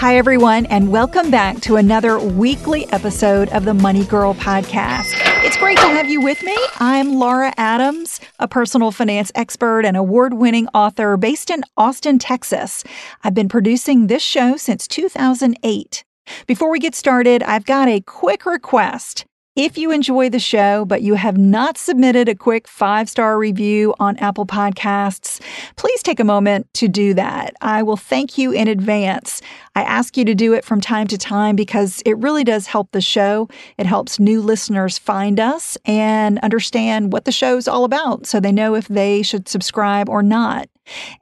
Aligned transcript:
Hi, 0.00 0.16
everyone, 0.16 0.64
and 0.64 0.90
welcome 0.90 1.30
back 1.30 1.60
to 1.60 1.76
another 1.76 2.18
weekly 2.18 2.90
episode 2.90 3.50
of 3.50 3.66
the 3.66 3.74
Money 3.74 4.06
Girl 4.06 4.32
podcast. 4.32 5.12
It's 5.44 5.58
great 5.58 5.76
to 5.76 5.88
have 5.88 6.08
you 6.08 6.22
with 6.22 6.42
me. 6.42 6.56
I'm 6.78 7.16
Laura 7.16 7.52
Adams, 7.58 8.18
a 8.38 8.48
personal 8.48 8.92
finance 8.92 9.30
expert 9.34 9.84
and 9.84 9.98
award 9.98 10.32
winning 10.32 10.68
author 10.68 11.18
based 11.18 11.50
in 11.50 11.64
Austin, 11.76 12.18
Texas. 12.18 12.82
I've 13.24 13.34
been 13.34 13.50
producing 13.50 14.06
this 14.06 14.22
show 14.22 14.56
since 14.56 14.88
2008. 14.88 16.02
Before 16.46 16.70
we 16.70 16.78
get 16.78 16.94
started, 16.94 17.42
I've 17.42 17.66
got 17.66 17.86
a 17.86 18.00
quick 18.00 18.46
request. 18.46 19.26
If 19.56 19.76
you 19.76 19.90
enjoy 19.90 20.30
the 20.30 20.38
show, 20.38 20.84
but 20.84 21.02
you 21.02 21.14
have 21.14 21.36
not 21.36 21.76
submitted 21.76 22.28
a 22.28 22.36
quick 22.36 22.68
five 22.68 23.08
star 23.08 23.36
review 23.36 23.94
on 23.98 24.16
Apple 24.18 24.46
Podcasts, 24.46 25.40
please 25.74 26.04
take 26.04 26.20
a 26.20 26.24
moment 26.24 26.72
to 26.74 26.86
do 26.86 27.14
that. 27.14 27.54
I 27.60 27.82
will 27.82 27.96
thank 27.96 28.38
you 28.38 28.52
in 28.52 28.68
advance. 28.68 29.42
I 29.74 29.82
ask 29.82 30.16
you 30.16 30.24
to 30.24 30.36
do 30.36 30.52
it 30.52 30.64
from 30.64 30.80
time 30.80 31.08
to 31.08 31.18
time 31.18 31.56
because 31.56 32.00
it 32.06 32.16
really 32.18 32.44
does 32.44 32.68
help 32.68 32.92
the 32.92 33.00
show. 33.00 33.48
It 33.76 33.86
helps 33.86 34.20
new 34.20 34.40
listeners 34.40 34.98
find 34.98 35.40
us 35.40 35.76
and 35.84 36.38
understand 36.44 37.12
what 37.12 37.24
the 37.24 37.32
show 37.32 37.56
is 37.56 37.66
all 37.66 37.82
about 37.82 38.26
so 38.26 38.38
they 38.38 38.52
know 38.52 38.76
if 38.76 38.86
they 38.86 39.22
should 39.22 39.48
subscribe 39.48 40.08
or 40.08 40.22
not. 40.22 40.68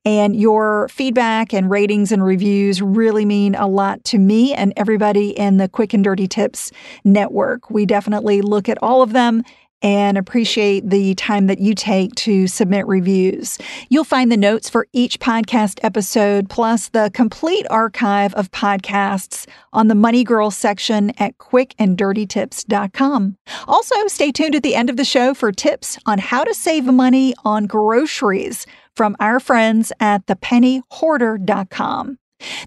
And 0.04 0.34
your 0.34 0.88
feedback 0.88 1.52
and 1.52 1.70
ratings 1.70 2.12
and 2.12 2.24
reviews 2.24 2.80
really 2.82 3.24
mean 3.24 3.54
a 3.54 3.66
lot 3.66 4.04
to 4.04 4.18
me 4.18 4.54
and 4.54 4.72
everybody 4.76 5.30
in 5.30 5.56
the 5.56 5.68
Quick 5.68 5.94
and 5.94 6.04
Dirty 6.04 6.28
Tips 6.28 6.72
network. 7.04 7.70
We 7.70 7.86
definitely 7.86 8.40
look 8.42 8.68
at 8.68 8.78
all 8.82 9.02
of 9.02 9.12
them 9.12 9.42
and 9.82 10.18
appreciate 10.18 10.88
the 10.88 11.14
time 11.14 11.46
that 11.46 11.60
you 11.60 11.74
take 11.74 12.14
to 12.16 12.46
submit 12.46 12.86
reviews. 12.86 13.58
You'll 13.88 14.04
find 14.04 14.30
the 14.32 14.36
notes 14.36 14.68
for 14.68 14.88
each 14.92 15.20
podcast 15.20 15.78
episode, 15.82 16.48
plus 16.50 16.88
the 16.88 17.10
complete 17.14 17.66
archive 17.70 18.34
of 18.34 18.50
podcasts 18.50 19.46
on 19.72 19.88
the 19.88 19.94
Money 19.94 20.24
Girl 20.24 20.50
section 20.50 21.12
at 21.18 21.38
quickanddirtytips.com. 21.38 23.36
Also, 23.66 24.06
stay 24.08 24.32
tuned 24.32 24.54
at 24.56 24.62
the 24.62 24.74
end 24.74 24.90
of 24.90 24.96
the 24.96 25.04
show 25.04 25.32
for 25.34 25.52
tips 25.52 25.98
on 26.06 26.18
how 26.18 26.42
to 26.42 26.54
save 26.54 26.86
money 26.86 27.34
on 27.44 27.66
groceries 27.66 28.66
from 28.98 29.14
our 29.20 29.38
friends 29.38 29.92
at 30.00 30.26
thepennyhoarder.com. 30.26 32.18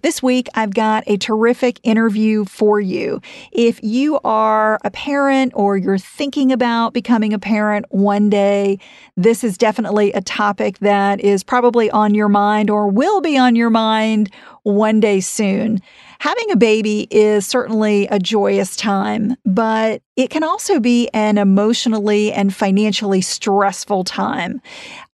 This 0.01 0.23
week, 0.23 0.47
I've 0.53 0.73
got 0.73 1.03
a 1.05 1.17
terrific 1.17 1.79
interview 1.83 2.45
for 2.45 2.79
you. 2.79 3.21
If 3.51 3.83
you 3.83 4.17
are 4.23 4.79
a 4.85 4.91
parent 4.91 5.51
or 5.55 5.75
you're 5.75 5.97
thinking 5.97 6.53
about 6.53 6.93
becoming 6.93 7.33
a 7.33 7.39
parent 7.39 7.85
one 7.89 8.29
day, 8.29 8.79
this 9.17 9.43
is 9.43 9.57
definitely 9.57 10.13
a 10.13 10.21
topic 10.21 10.79
that 10.79 11.19
is 11.19 11.43
probably 11.43 11.91
on 11.91 12.13
your 12.13 12.29
mind 12.29 12.69
or 12.69 12.87
will 12.87 13.19
be 13.19 13.37
on 13.37 13.57
your 13.57 13.69
mind 13.69 14.29
one 14.63 15.01
day 15.01 15.19
soon. 15.19 15.81
Having 16.19 16.51
a 16.51 16.55
baby 16.55 17.07
is 17.11 17.45
certainly 17.45 18.07
a 18.07 18.19
joyous 18.19 18.77
time, 18.77 19.35
but 19.45 20.01
it 20.15 20.29
can 20.29 20.43
also 20.43 20.79
be 20.79 21.09
an 21.09 21.37
emotionally 21.37 22.31
and 22.31 22.55
financially 22.55 23.21
stressful 23.21 24.05
time. 24.05 24.61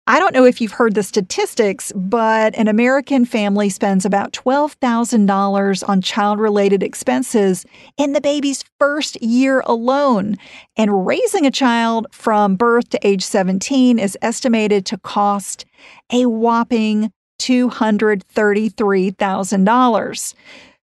I 0.07 0.19
don't 0.19 0.35
know 0.35 0.45
if 0.45 0.61
you've 0.61 0.73
heard 0.73 0.93
the 0.93 1.01
statistics, 1.01 1.91
but 1.95 2.55
an 2.55 2.67
American 2.67 3.25
family 3.25 3.69
spends 3.69 4.05
about 4.05 4.33
$12,000 4.33 5.89
on 5.89 6.01
child 6.03 6.39
related 6.39 6.83
expenses 6.83 7.65
in 7.97 8.13
the 8.13 8.21
baby's 8.21 8.63
first 8.79 9.19
year 9.19 9.63
alone. 9.65 10.35
And 10.77 11.07
raising 11.07 11.47
a 11.47 11.51
child 11.51 12.05
from 12.11 12.55
birth 12.55 12.89
to 12.89 13.07
age 13.07 13.23
17 13.23 13.97
is 13.97 14.15
estimated 14.21 14.85
to 14.85 14.99
cost 14.99 15.65
a 16.11 16.27
whopping 16.27 17.11
$233,000. 17.39 20.33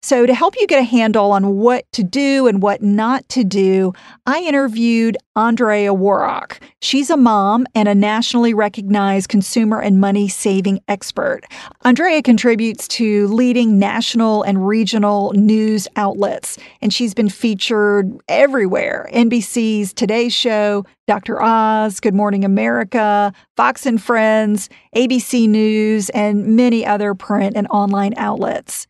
So, 0.04 0.26
to 0.26 0.34
help 0.34 0.56
you 0.58 0.66
get 0.66 0.80
a 0.80 0.84
handle 0.84 1.30
on 1.30 1.58
what 1.58 1.84
to 1.92 2.02
do 2.02 2.48
and 2.48 2.60
what 2.60 2.82
not 2.82 3.28
to 3.30 3.44
do, 3.44 3.92
I 4.26 4.40
interviewed 4.40 5.16
Andrea 5.36 5.94
Woroch. 5.94 6.58
She's 6.80 7.08
a 7.08 7.16
mom 7.16 7.66
and 7.76 7.88
a 7.88 7.94
nationally 7.94 8.52
recognized 8.52 9.28
consumer 9.28 9.80
and 9.80 10.00
money 10.00 10.26
saving 10.26 10.80
expert. 10.88 11.42
Andrea 11.84 12.20
contributes 12.20 12.88
to 12.88 13.28
leading 13.28 13.78
national 13.78 14.42
and 14.42 14.66
regional 14.66 15.32
news 15.34 15.86
outlets, 15.94 16.58
and 16.80 16.92
she's 16.92 17.14
been 17.14 17.28
featured 17.28 18.12
everywhere 18.28 19.08
NBC's 19.12 19.92
Today 19.92 20.28
Show, 20.28 20.84
Dr. 21.08 21.42
Oz, 21.42 21.98
Good 21.98 22.14
Morning 22.14 22.44
America, 22.44 23.32
Fox 23.56 23.86
and 23.86 24.00
Friends, 24.00 24.70
ABC 24.94 25.48
News, 25.48 26.10
and 26.10 26.56
many 26.56 26.86
other 26.86 27.12
print 27.14 27.56
and 27.56 27.66
online 27.68 28.14
outlets. 28.16 28.86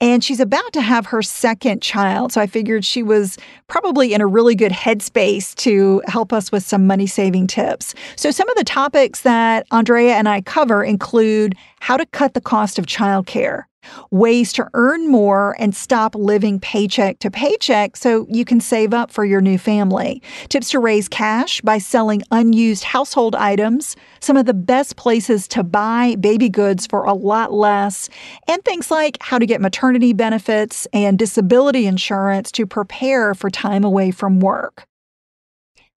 And 0.00 0.22
she's 0.22 0.38
about 0.38 0.72
to 0.74 0.80
have 0.80 1.06
her 1.06 1.22
second 1.22 1.82
child. 1.82 2.32
So 2.32 2.40
I 2.40 2.46
figured 2.46 2.84
she 2.84 3.02
was 3.02 3.36
probably 3.66 4.14
in 4.14 4.20
a 4.20 4.26
really 4.26 4.54
good 4.54 4.70
headspace 4.70 5.56
to 5.56 6.02
help 6.06 6.32
us 6.32 6.52
with 6.52 6.62
some 6.62 6.86
money 6.86 7.08
saving 7.08 7.48
tips. 7.48 7.94
So 8.14 8.30
some 8.30 8.48
of 8.48 8.56
the 8.56 8.64
topics 8.64 9.22
that 9.22 9.66
Andrea 9.72 10.14
and 10.14 10.28
I 10.28 10.42
cover 10.42 10.84
include 10.84 11.56
how 11.80 11.96
to 11.96 12.06
cut 12.06 12.34
the 12.34 12.40
cost 12.40 12.78
of 12.78 12.86
childcare, 12.86 13.64
ways 14.10 14.52
to 14.54 14.68
earn 14.74 15.08
more 15.08 15.56
and 15.58 15.74
stop 15.74 16.14
living 16.14 16.60
paycheck 16.60 17.18
to 17.20 17.30
paycheck 17.30 17.96
so 17.96 18.26
you 18.28 18.44
can 18.44 18.60
save 18.60 18.94
up 18.94 19.10
for 19.10 19.24
your 19.24 19.40
new 19.40 19.58
family. 19.58 20.22
Tips 20.48 20.70
to 20.70 20.78
raise 20.78 21.08
cash 21.08 21.60
by 21.60 21.78
selling 21.78 22.22
unused 22.30 22.84
household 22.84 23.34
items, 23.34 23.96
some 24.20 24.36
of 24.36 24.46
the 24.46 24.54
best 24.54 24.96
places 24.96 25.48
to 25.48 25.62
buy 25.62 26.16
baby 26.16 26.48
goods 26.48 26.86
for 26.86 27.04
a 27.04 27.12
lot 27.14 27.52
less, 27.52 28.08
and 28.48 28.64
things 28.64 28.90
like 28.90 29.18
how 29.20 29.38
to 29.38 29.46
get 29.46 29.60
maternity 29.60 30.12
benefits 30.12 30.86
and 30.92 31.18
disability 31.18 31.86
insurance 31.86 32.50
to 32.52 32.66
prepare 32.66 33.34
for 33.34 33.50
time 33.50 33.84
away 33.84 34.10
from 34.10 34.40
work. 34.40 34.86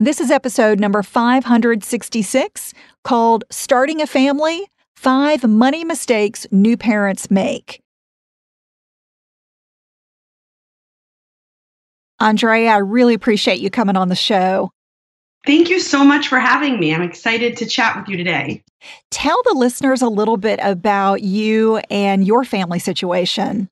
This 0.02 0.22
is 0.22 0.32
episode 0.32 0.80
number 0.80 1.04
566 1.04 2.74
called 3.04 3.44
Starting 3.50 4.02
a 4.02 4.08
Family 4.08 4.70
Five 5.02 5.46
Money 5.46 5.86
Mistakes 5.86 6.46
New 6.52 6.76
Parents 6.76 7.32
Make. 7.32 7.80
Andrea, 12.20 12.72
I 12.72 12.78
really 12.80 13.14
appreciate 13.14 13.62
you 13.62 13.70
coming 13.70 13.96
on 13.96 14.10
the 14.10 14.16
show. 14.16 14.72
Thank 15.46 15.70
you 15.70 15.80
so 15.80 16.04
much 16.04 16.28
for 16.28 16.38
having 16.38 16.82
me. 16.82 16.94
I'm 16.94 17.02
excited 17.02 17.56
to 17.56 17.66
chat 17.66 17.96
with 17.96 18.10
you 18.10 18.18
today. 18.18 18.62
Tell 19.10 19.42
the 19.46 19.54
listeners 19.54 20.02
a 20.02 20.10
little 20.10 20.36
bit 20.36 20.60
about 20.62 21.24
you 21.24 21.78
and 21.90 22.28
your 22.28 22.44
family 22.44 22.80
situation. 22.80 23.70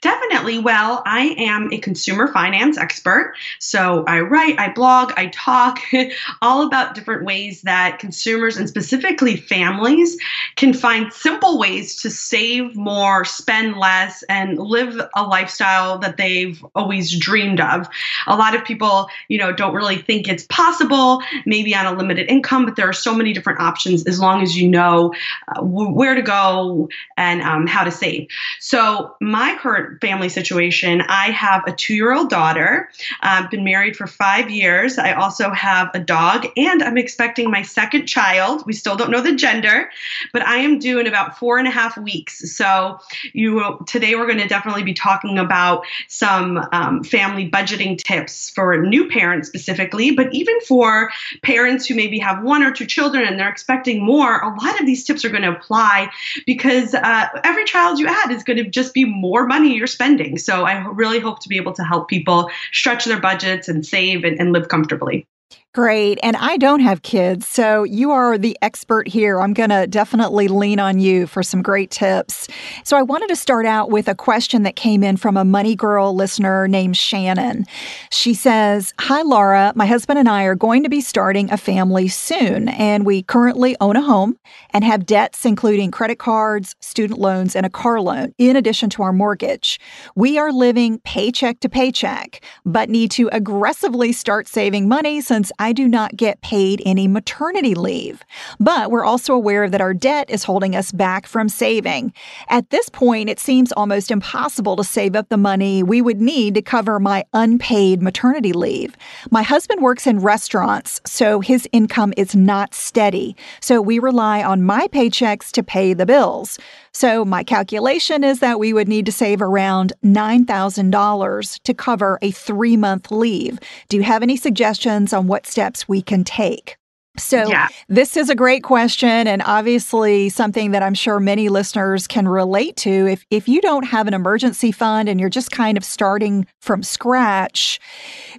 Definitely. 0.00 0.58
Well, 0.58 1.02
I 1.06 1.34
am 1.38 1.72
a 1.72 1.78
consumer 1.78 2.32
finance 2.32 2.78
expert. 2.78 3.34
So 3.58 4.04
I 4.06 4.20
write, 4.20 4.58
I 4.58 4.72
blog, 4.72 5.12
I 5.16 5.28
talk 5.28 5.78
all 6.42 6.66
about 6.66 6.94
different 6.94 7.24
ways 7.24 7.62
that 7.62 7.98
consumers 7.98 8.56
and 8.56 8.68
specifically 8.68 9.36
families 9.36 10.16
can 10.56 10.72
find 10.72 11.12
simple 11.12 11.58
ways 11.58 12.00
to 12.02 12.10
save 12.10 12.76
more, 12.76 13.24
spend 13.24 13.76
less, 13.76 14.22
and 14.24 14.58
live 14.58 15.00
a 15.14 15.22
lifestyle 15.22 15.98
that 15.98 16.16
they've 16.16 16.64
always 16.74 17.16
dreamed 17.18 17.60
of. 17.60 17.88
A 18.26 18.36
lot 18.36 18.54
of 18.54 18.64
people, 18.64 19.08
you 19.28 19.38
know, 19.38 19.52
don't 19.52 19.74
really 19.74 19.98
think 19.98 20.28
it's 20.28 20.46
possible, 20.48 21.22
maybe 21.46 21.74
on 21.74 21.86
a 21.86 21.96
limited 21.96 22.28
income, 22.28 22.64
but 22.64 22.76
there 22.76 22.88
are 22.88 22.92
so 22.92 23.14
many 23.14 23.32
different 23.32 23.60
options 23.60 24.04
as 24.06 24.20
long 24.20 24.42
as 24.42 24.56
you 24.56 24.68
know 24.68 25.12
uh, 25.48 25.62
where 25.62 26.14
to 26.14 26.22
go 26.22 26.88
and 27.16 27.42
um, 27.42 27.66
how 27.66 27.84
to 27.84 27.90
save. 27.90 28.28
So 28.60 29.16
my 29.20 29.56
current 29.64 29.98
family 29.98 30.28
situation, 30.28 31.00
I 31.08 31.30
have 31.30 31.62
a 31.66 31.72
two 31.72 31.94
year 31.94 32.12
old 32.12 32.28
daughter. 32.28 32.90
I've 33.22 33.50
been 33.50 33.64
married 33.64 33.96
for 33.96 34.06
five 34.06 34.50
years. 34.50 34.98
I 34.98 35.14
also 35.14 35.50
have 35.52 35.90
a 35.94 35.98
dog, 35.98 36.46
and 36.54 36.82
I'm 36.82 36.98
expecting 36.98 37.50
my 37.50 37.62
second 37.62 38.04
child. 38.04 38.66
We 38.66 38.74
still 38.74 38.94
don't 38.94 39.10
know 39.10 39.22
the 39.22 39.34
gender, 39.34 39.88
but 40.34 40.42
I 40.42 40.56
am 40.58 40.78
due 40.78 41.00
in 41.00 41.06
about 41.06 41.38
four 41.38 41.56
and 41.56 41.66
a 41.66 41.70
half 41.70 41.96
weeks. 41.96 42.54
So 42.54 43.00
you 43.32 43.54
will, 43.54 43.78
today 43.86 44.14
we're 44.16 44.26
going 44.26 44.38
to 44.38 44.46
definitely 44.46 44.82
be 44.82 44.92
talking 44.92 45.38
about 45.38 45.86
some 46.08 46.58
um, 46.72 47.02
family 47.02 47.50
budgeting 47.50 47.96
tips 47.96 48.50
for 48.50 48.82
new 48.82 49.08
parents 49.08 49.48
specifically, 49.48 50.10
but 50.10 50.30
even 50.34 50.60
for 50.60 51.10
parents 51.42 51.86
who 51.86 51.94
maybe 51.94 52.18
have 52.18 52.44
one 52.44 52.62
or 52.62 52.70
two 52.70 52.84
children 52.84 53.24
and 53.24 53.38
they're 53.38 53.48
expecting 53.48 54.04
more. 54.04 54.40
A 54.42 54.54
lot 54.62 54.78
of 54.78 54.84
these 54.84 55.04
tips 55.04 55.24
are 55.24 55.30
going 55.30 55.42
to 55.42 55.52
apply 55.52 56.10
because 56.44 56.92
uh, 56.92 57.28
every 57.44 57.64
child 57.64 57.98
you 57.98 58.06
add 58.06 58.30
is 58.30 58.44
going 58.44 58.58
to 58.58 58.68
just 58.68 58.92
be 58.92 59.06
more 59.06 59.46
money 59.54 59.74
you're 59.74 59.86
spending. 59.86 60.36
So 60.36 60.64
I 60.64 60.84
really 60.88 61.20
hope 61.20 61.40
to 61.42 61.48
be 61.48 61.56
able 61.56 61.74
to 61.74 61.84
help 61.84 62.08
people 62.08 62.50
stretch 62.72 63.04
their 63.04 63.20
budgets 63.20 63.68
and 63.68 63.86
save 63.86 64.24
and, 64.24 64.38
and 64.40 64.52
live 64.52 64.68
comfortably. 64.68 65.26
Great. 65.74 66.20
And 66.22 66.36
I 66.36 66.56
don't 66.56 66.78
have 66.78 67.02
kids, 67.02 67.48
so 67.48 67.82
you 67.82 68.12
are 68.12 68.38
the 68.38 68.56
expert 68.62 69.08
here. 69.08 69.40
I'm 69.40 69.52
going 69.52 69.70
to 69.70 69.88
definitely 69.88 70.46
lean 70.46 70.78
on 70.78 71.00
you 71.00 71.26
for 71.26 71.42
some 71.42 71.62
great 71.62 71.90
tips. 71.90 72.46
So 72.84 72.96
I 72.96 73.02
wanted 73.02 73.26
to 73.30 73.34
start 73.34 73.66
out 73.66 73.90
with 73.90 74.06
a 74.06 74.14
question 74.14 74.62
that 74.62 74.76
came 74.76 75.02
in 75.02 75.16
from 75.16 75.36
a 75.36 75.44
Money 75.44 75.74
Girl 75.74 76.14
listener 76.14 76.68
named 76.68 76.96
Shannon. 76.96 77.66
She 78.12 78.34
says, 78.34 78.94
Hi, 79.00 79.22
Laura. 79.22 79.72
My 79.74 79.86
husband 79.86 80.16
and 80.16 80.28
I 80.28 80.44
are 80.44 80.54
going 80.54 80.84
to 80.84 80.88
be 80.88 81.00
starting 81.00 81.50
a 81.50 81.56
family 81.56 82.06
soon, 82.06 82.68
and 82.68 83.04
we 83.04 83.24
currently 83.24 83.76
own 83.80 83.96
a 83.96 84.02
home 84.02 84.38
and 84.70 84.84
have 84.84 85.04
debts 85.04 85.44
including 85.44 85.90
credit 85.90 86.20
cards, 86.20 86.76
student 86.78 87.18
loans, 87.18 87.56
and 87.56 87.66
a 87.66 87.70
car 87.70 88.00
loan, 88.00 88.32
in 88.38 88.54
addition 88.54 88.90
to 88.90 89.02
our 89.02 89.12
mortgage. 89.12 89.80
We 90.14 90.38
are 90.38 90.52
living 90.52 91.00
paycheck 91.00 91.58
to 91.60 91.68
paycheck, 91.68 92.44
but 92.64 92.88
need 92.88 93.10
to 93.12 93.28
aggressively 93.32 94.12
start 94.12 94.46
saving 94.46 94.88
money 94.88 95.20
since 95.20 95.50
do 95.72 95.88
not 95.88 96.16
get 96.16 96.40
paid 96.40 96.82
any 96.84 97.08
maternity 97.08 97.74
leave. 97.74 98.22
But 98.60 98.90
we're 98.90 99.04
also 99.04 99.34
aware 99.34 99.68
that 99.68 99.80
our 99.80 99.94
debt 99.94 100.28
is 100.30 100.44
holding 100.44 100.76
us 100.76 100.92
back 100.92 101.26
from 101.26 101.48
saving. 101.48 102.12
At 102.48 102.70
this 102.70 102.88
point, 102.88 103.28
it 103.28 103.40
seems 103.40 103.72
almost 103.72 104.10
impossible 104.10 104.76
to 104.76 104.84
save 104.84 105.16
up 105.16 105.28
the 105.28 105.36
money 105.36 105.82
we 105.82 106.02
would 106.02 106.20
need 106.20 106.54
to 106.54 106.62
cover 106.62 106.98
my 107.00 107.24
unpaid 107.32 108.02
maternity 108.02 108.52
leave. 108.52 108.96
My 109.30 109.42
husband 109.42 109.82
works 109.82 110.06
in 110.06 110.20
restaurants, 110.20 111.00
so 111.06 111.40
his 111.40 111.68
income 111.72 112.12
is 112.16 112.34
not 112.34 112.74
steady. 112.74 113.36
So 113.60 113.80
we 113.80 113.98
rely 113.98 114.42
on 114.42 114.62
my 114.62 114.88
paychecks 114.88 115.50
to 115.52 115.62
pay 115.62 115.94
the 115.94 116.06
bills. 116.06 116.58
So 116.94 117.24
my 117.24 117.42
calculation 117.42 118.22
is 118.22 118.38
that 118.38 118.58
we 118.58 118.72
would 118.72 118.88
need 118.88 119.04
to 119.06 119.12
save 119.12 119.42
around 119.42 119.92
$9,000 120.04 121.62
to 121.62 121.74
cover 121.74 122.18
a 122.22 122.30
three 122.30 122.76
month 122.76 123.10
leave. 123.10 123.58
Do 123.88 123.96
you 123.96 124.04
have 124.04 124.22
any 124.22 124.36
suggestions 124.36 125.12
on 125.12 125.26
what 125.26 125.46
steps 125.46 125.88
we 125.88 126.00
can 126.00 126.24
take? 126.24 126.76
So, 127.16 127.48
yeah. 127.48 127.68
this 127.88 128.16
is 128.16 128.28
a 128.28 128.34
great 128.34 128.64
question, 128.64 129.28
and 129.28 129.40
obviously 129.46 130.28
something 130.30 130.72
that 130.72 130.82
I'm 130.82 130.94
sure 130.94 131.20
many 131.20 131.48
listeners 131.48 132.08
can 132.08 132.26
relate 132.26 132.76
to. 132.78 133.06
If, 133.06 133.24
if 133.30 133.48
you 133.48 133.60
don't 133.60 133.84
have 133.84 134.08
an 134.08 134.14
emergency 134.14 134.72
fund 134.72 135.08
and 135.08 135.20
you're 135.20 135.28
just 135.30 135.52
kind 135.52 135.78
of 135.78 135.84
starting 135.84 136.44
from 136.60 136.82
scratch, 136.82 137.78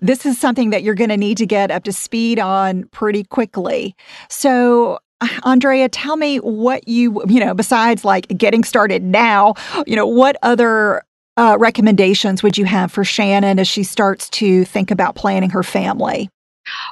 this 0.01 0.25
is 0.25 0.37
something 0.37 0.71
that 0.71 0.83
you're 0.83 0.93
going 0.93 1.09
to 1.09 1.15
need 1.15 1.37
to 1.37 1.45
get 1.45 1.71
up 1.71 1.85
to 1.85 1.93
speed 1.93 2.37
on 2.37 2.83
pretty 2.89 3.23
quickly. 3.23 3.95
So, 4.29 4.99
Andrea, 5.43 5.89
tell 5.89 6.17
me 6.17 6.37
what 6.37 6.87
you, 6.87 7.23
you 7.27 7.39
know, 7.39 7.53
besides 7.53 8.05
like 8.05 8.27
getting 8.37 8.63
started 8.63 9.03
now, 9.03 9.53
you 9.85 9.95
know, 9.95 10.07
what 10.07 10.37
other 10.43 11.03
uh, 11.37 11.57
recommendations 11.59 12.43
would 12.43 12.57
you 12.57 12.65
have 12.65 12.91
for 12.91 13.03
Shannon 13.03 13.59
as 13.59 13.67
she 13.67 13.83
starts 13.83 14.29
to 14.29 14.65
think 14.65 14.91
about 14.91 15.15
planning 15.15 15.49
her 15.49 15.63
family? 15.63 16.29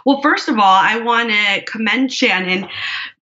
Well, 0.06 0.22
first 0.22 0.50
of 0.50 0.58
all, 0.58 0.64
I 0.64 0.98
want 1.00 1.30
to 1.30 1.64
commend 1.66 2.12
Shannon 2.12 2.68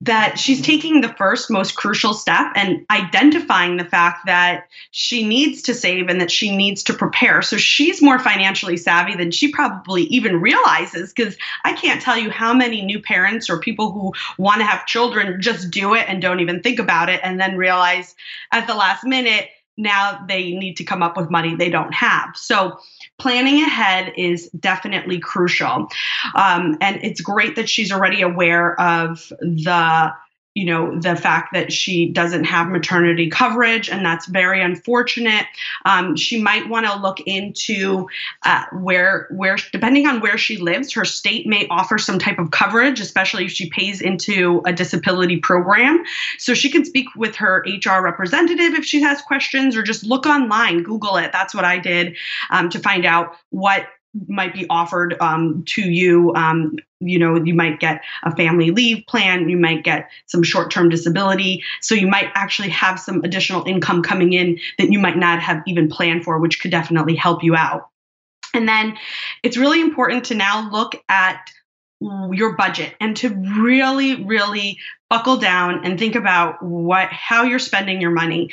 that 0.03 0.39
she's 0.39 0.63
taking 0.63 1.01
the 1.01 1.13
first 1.15 1.51
most 1.51 1.77
crucial 1.77 2.15
step 2.15 2.53
and 2.55 2.87
identifying 2.91 3.77
the 3.77 3.85
fact 3.85 4.25
that 4.27 4.67
she 4.93 5.27
needs 5.27 5.61
to 5.63 5.75
save 5.75 6.09
and 6.09 6.21
that 6.21 6.31
she 6.31 6.57
needs 6.57 6.83
to 6.85 6.95
prepare. 6.95 7.43
So 7.43 7.59
she's 7.59 8.01
more 8.01 8.19
financially 8.19 8.79
savvy 8.79 9.15
than 9.15 9.31
she 9.31 9.53
probably 9.53 10.05
even 10.05 10.41
realizes 10.41 11.13
because 11.13 11.37
I 11.65 11.75
can't 11.75 12.01
tell 12.01 12.17
you 12.17 12.31
how 12.31 12.55
many 12.55 12.83
new 12.83 13.01
parents 13.01 13.51
or 13.51 13.61
people 13.61 13.93
who 13.93 14.15
want 14.39 14.61
to 14.61 14.67
have 14.67 14.87
children 14.87 15.41
just 15.43 15.71
do 15.71 15.95
it 15.95 16.09
and 16.09 16.23
don't 16.23 16.41
even 16.41 16.63
think 16.63 16.79
about 16.79 17.11
it 17.11 17.21
and 17.23 17.39
then 17.39 17.57
realize 17.57 18.15
at 18.53 18.67
the 18.67 18.75
last 18.75 19.05
minute 19.05 19.51
now 19.81 20.25
they 20.29 20.53
need 20.53 20.77
to 20.77 20.85
come 20.85 21.03
up 21.03 21.17
with 21.17 21.31
money 21.31 21.55
they 21.55 21.71
don't 21.71 21.95
have. 21.95 22.37
So 22.37 22.79
planning 23.19 23.63
ahead 23.63 24.13
is 24.17 24.49
definitely 24.51 25.19
crucial. 25.19 25.89
Um, 26.35 26.77
and 26.81 27.01
it's 27.03 27.21
great 27.21 27.57
that 27.57 27.69
she's 27.69 27.91
already 27.91 28.23
aware 28.23 28.81
of 28.81 29.33
the 29.41 30.13
you 30.55 30.65
know 30.65 30.99
the 30.99 31.15
fact 31.15 31.53
that 31.53 31.73
she 31.73 32.11
doesn't 32.11 32.45
have 32.45 32.69
maternity 32.69 33.31
coverage 33.31 33.89
and 33.89 34.05
that's 34.05 34.27
very 34.27 34.61
unfortunate 34.61 35.47
um, 35.85 36.17
she 36.17 36.43
might 36.43 36.69
want 36.69 36.87
to 36.87 36.97
look 36.99 37.21
into 37.21 38.09
uh, 38.45 38.65
where 38.73 39.29
where 39.31 39.57
depending 39.73 40.07
on 40.07 40.21
where 40.21 40.37
she 40.37 40.57
lives 40.57 40.93
her 40.93 41.05
state 41.05 41.47
may 41.47 41.67
offer 41.69 41.99
some 41.99 42.19
type 42.19 42.39
of 42.39 42.51
coverage 42.51 43.01
especially 43.01 43.45
if 43.45 43.53
she 43.53 43.71
pays 43.71 44.01
into 44.01 44.61
a 44.67 44.73
disability 44.73 45.37
program 45.37 46.03
so 46.39 46.53
she 46.53 46.71
can 46.71 46.85
speak 46.85 47.07
with 47.15 47.37
her 47.37 47.65
hr 47.85 48.03
representative 48.03 48.75
if 48.75 48.85
she 48.85 49.01
has 49.01 49.23
questions 49.23 49.77
or 49.77 49.83
just 49.83 50.05
look 50.05 50.27
online 50.27 50.83
google 50.83 51.17
it 51.17 51.31
that's 51.33 51.55
what 51.55 51.65
i 51.65 51.79
did 51.79 52.17
um, 52.51 52.69
to 52.69 52.81
find 52.81 53.07
out 53.07 53.37
what 53.51 53.87
might 54.27 54.53
be 54.53 54.67
offered 54.69 55.17
um, 55.21 55.63
to 55.67 55.83
you. 55.83 56.35
Um, 56.35 56.77
you 57.01 57.19
know, 57.19 57.43
you 57.43 57.55
might 57.55 57.81
get 57.81 58.03
a 58.23 58.35
family 58.37 58.71
leave 58.71 59.07
plan, 59.07 59.49
you 59.49 59.57
might 59.57 59.83
get 59.83 60.11
some 60.27 60.43
short 60.43 60.71
term 60.71 60.89
disability. 60.89 61.65
So 61.81 61.95
you 61.95 62.07
might 62.07 62.31
actually 62.35 62.69
have 62.71 63.01
some 63.01 63.23
additional 63.25 63.65
income 63.67 64.03
coming 64.03 64.33
in 64.33 64.59
that 64.79 64.93
you 64.93 64.99
might 64.99 65.17
not 65.17 65.41
have 65.41 65.63
even 65.67 65.89
planned 65.89 66.25
for, 66.25 66.39
which 66.39 66.61
could 66.61 66.71
definitely 66.71 67.17
help 67.17 67.43
you 67.43 67.57
out. 67.57 67.89
And 68.53 68.69
then 68.69 68.97
it's 69.43 69.57
really 69.57 69.81
important 69.81 70.25
to 70.27 70.35
now 70.35 70.71
look 70.71 70.95
at 71.09 71.51
your 72.33 72.57
budget 72.57 72.95
and 72.99 73.15
to 73.19 73.29
really 73.63 74.25
really 74.25 74.79
buckle 75.11 75.37
down 75.37 75.85
and 75.85 75.99
think 75.99 76.15
about 76.15 76.63
what 76.63 77.09
how 77.09 77.43
you're 77.43 77.59
spending 77.59 78.01
your 78.01 78.13
money. 78.13 78.49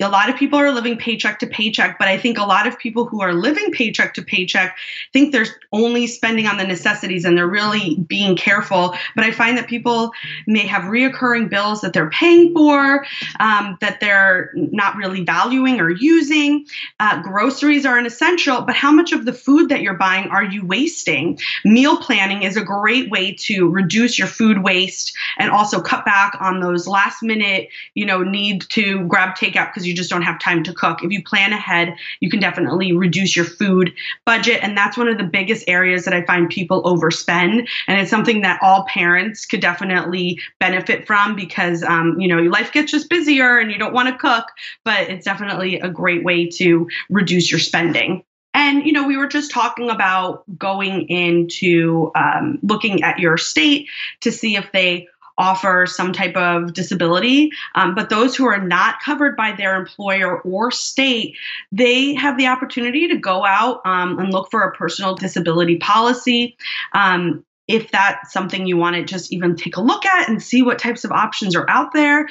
A 0.00 0.08
lot 0.08 0.28
of 0.28 0.36
people 0.36 0.58
are 0.58 0.72
living 0.72 0.96
paycheck 0.96 1.38
to 1.38 1.46
paycheck, 1.46 1.98
but 1.98 2.08
I 2.08 2.18
think 2.18 2.36
a 2.36 2.44
lot 2.44 2.66
of 2.66 2.76
people 2.78 3.04
who 3.04 3.20
are 3.22 3.32
living 3.32 3.70
paycheck 3.70 4.14
to 4.14 4.22
paycheck 4.22 4.76
think 5.12 5.30
they're 5.30 5.46
only 5.72 6.06
spending 6.08 6.46
on 6.46 6.56
the 6.56 6.64
necessities 6.64 7.24
and 7.24 7.38
they're 7.38 7.46
really 7.46 7.96
being 8.08 8.34
careful. 8.34 8.96
But 9.14 9.24
I 9.24 9.30
find 9.30 9.56
that 9.56 9.68
people 9.68 10.10
may 10.48 10.66
have 10.66 10.84
reoccurring 10.84 11.48
bills 11.48 11.82
that 11.82 11.92
they're 11.92 12.10
paying 12.10 12.52
for, 12.54 13.06
um, 13.38 13.78
that 13.80 14.00
they're 14.00 14.50
not 14.54 14.96
really 14.96 15.22
valuing 15.22 15.80
or 15.80 15.90
using. 15.90 16.66
Uh, 16.98 17.22
groceries 17.22 17.86
are 17.86 17.98
an 17.98 18.06
essential, 18.06 18.62
but 18.62 18.74
how 18.74 18.90
much 18.90 19.12
of 19.12 19.26
the 19.26 19.32
food 19.32 19.68
that 19.68 19.82
you're 19.82 19.94
buying 19.94 20.28
are 20.28 20.44
you 20.44 20.66
wasting? 20.66 21.38
Meal 21.64 21.98
planning 21.98 22.42
is 22.42 22.56
a 22.56 22.64
great 22.64 23.10
way 23.10 23.32
to 23.40 23.68
reduce 23.68 24.18
your 24.18 24.28
food 24.28 24.64
waste 24.64 25.14
and 25.38 25.50
also 25.50 25.83
cut 25.84 26.04
back 26.04 26.36
on 26.40 26.60
those 26.60 26.86
last 26.88 27.22
minute, 27.22 27.68
you 27.94 28.04
know, 28.04 28.22
need 28.22 28.62
to 28.70 29.06
grab 29.06 29.36
takeout 29.36 29.70
because 29.70 29.86
you 29.86 29.94
just 29.94 30.10
don't 30.10 30.22
have 30.22 30.40
time 30.40 30.62
to 30.64 30.72
cook. 30.72 31.04
If 31.04 31.12
you 31.12 31.22
plan 31.22 31.52
ahead, 31.52 31.94
you 32.20 32.30
can 32.30 32.40
definitely 32.40 32.92
reduce 32.92 33.36
your 33.36 33.44
food 33.44 33.92
budget. 34.24 34.60
And 34.62 34.76
that's 34.76 34.96
one 34.96 35.08
of 35.08 35.18
the 35.18 35.24
biggest 35.24 35.68
areas 35.68 36.04
that 36.04 36.14
I 36.14 36.24
find 36.24 36.48
people 36.48 36.82
overspend. 36.82 37.68
And 37.86 38.00
it's 38.00 38.10
something 38.10 38.40
that 38.42 38.58
all 38.62 38.84
parents 38.86 39.46
could 39.46 39.60
definitely 39.60 40.40
benefit 40.58 41.06
from 41.06 41.36
because, 41.36 41.82
um, 41.82 42.20
you 42.20 42.28
know, 42.28 42.38
your 42.38 42.52
life 42.52 42.72
gets 42.72 42.90
just 42.90 43.08
busier 43.08 43.58
and 43.58 43.70
you 43.70 43.78
don't 43.78 43.94
want 43.94 44.08
to 44.08 44.18
cook, 44.18 44.46
but 44.84 45.10
it's 45.10 45.24
definitely 45.24 45.80
a 45.80 45.88
great 45.88 46.24
way 46.24 46.48
to 46.48 46.88
reduce 47.10 47.50
your 47.50 47.60
spending. 47.60 48.24
And, 48.54 48.86
you 48.86 48.92
know, 48.92 49.06
we 49.06 49.16
were 49.16 49.26
just 49.26 49.50
talking 49.50 49.90
about 49.90 50.44
going 50.56 51.08
into 51.08 52.12
um, 52.14 52.60
looking 52.62 53.02
at 53.02 53.18
your 53.18 53.36
state 53.36 53.88
to 54.20 54.30
see 54.30 54.54
if 54.56 54.70
they 54.70 55.08
offer 55.38 55.86
some 55.86 56.12
type 56.12 56.36
of 56.36 56.72
disability. 56.72 57.50
Um, 57.74 57.94
but 57.94 58.08
those 58.08 58.36
who 58.36 58.46
are 58.46 58.60
not 58.60 59.00
covered 59.04 59.36
by 59.36 59.52
their 59.52 59.76
employer 59.76 60.40
or 60.42 60.70
state, 60.70 61.36
they 61.72 62.14
have 62.14 62.38
the 62.38 62.46
opportunity 62.46 63.08
to 63.08 63.16
go 63.16 63.44
out 63.44 63.80
um, 63.84 64.18
and 64.18 64.32
look 64.32 64.50
for 64.50 64.62
a 64.62 64.72
personal 64.72 65.14
disability 65.14 65.76
policy. 65.78 66.56
Um, 66.92 67.44
if 67.66 67.90
that's 67.90 68.32
something 68.32 68.66
you 68.66 68.76
want 68.76 68.96
to 68.96 69.04
just 69.04 69.32
even 69.32 69.56
take 69.56 69.76
a 69.76 69.80
look 69.80 70.04
at 70.04 70.28
and 70.28 70.42
see 70.42 70.62
what 70.62 70.78
types 70.78 71.04
of 71.04 71.10
options 71.10 71.56
are 71.56 71.68
out 71.68 71.92
there, 71.94 72.28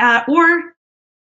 uh, 0.00 0.22
or 0.28 0.71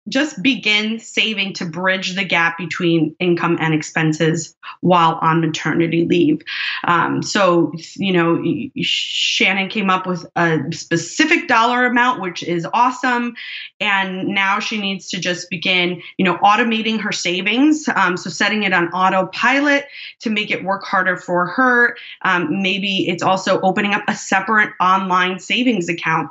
just 0.08 0.42
begin 0.42 0.98
saving 0.98 1.52
to 1.54 1.64
bridge 1.64 2.14
the 2.14 2.24
gap 2.24 2.58
between 2.58 3.14
income 3.18 3.58
and 3.60 3.74
expenses 3.74 4.56
while 4.80 5.18
on 5.22 5.40
maternity 5.40 6.04
leave. 6.04 6.40
Um, 6.84 7.22
so, 7.22 7.72
you 7.96 8.12
know, 8.12 8.42
Shannon 8.80 9.68
came 9.68 9.90
up 9.90 10.06
with 10.06 10.26
a 10.36 10.60
specific 10.72 11.48
dollar 11.48 11.86
amount, 11.86 12.20
which 12.20 12.42
is 12.42 12.66
awesome. 12.72 13.34
And 13.80 14.28
now 14.28 14.58
she 14.58 14.80
needs 14.80 15.08
to 15.10 15.20
just 15.20 15.50
begin, 15.50 16.02
you 16.16 16.24
know, 16.24 16.36
automating 16.38 17.00
her 17.00 17.12
savings. 17.12 17.88
Um, 17.94 18.16
so, 18.16 18.30
setting 18.30 18.62
it 18.62 18.72
on 18.72 18.88
autopilot 18.88 19.86
to 20.20 20.30
make 20.30 20.50
it 20.50 20.64
work 20.64 20.84
harder 20.84 21.16
for 21.16 21.46
her. 21.46 21.96
Um, 22.22 22.62
maybe 22.62 23.08
it's 23.08 23.22
also 23.22 23.60
opening 23.60 23.94
up 23.94 24.02
a 24.08 24.14
separate 24.14 24.72
online 24.80 25.38
savings 25.38 25.88
account 25.88 26.30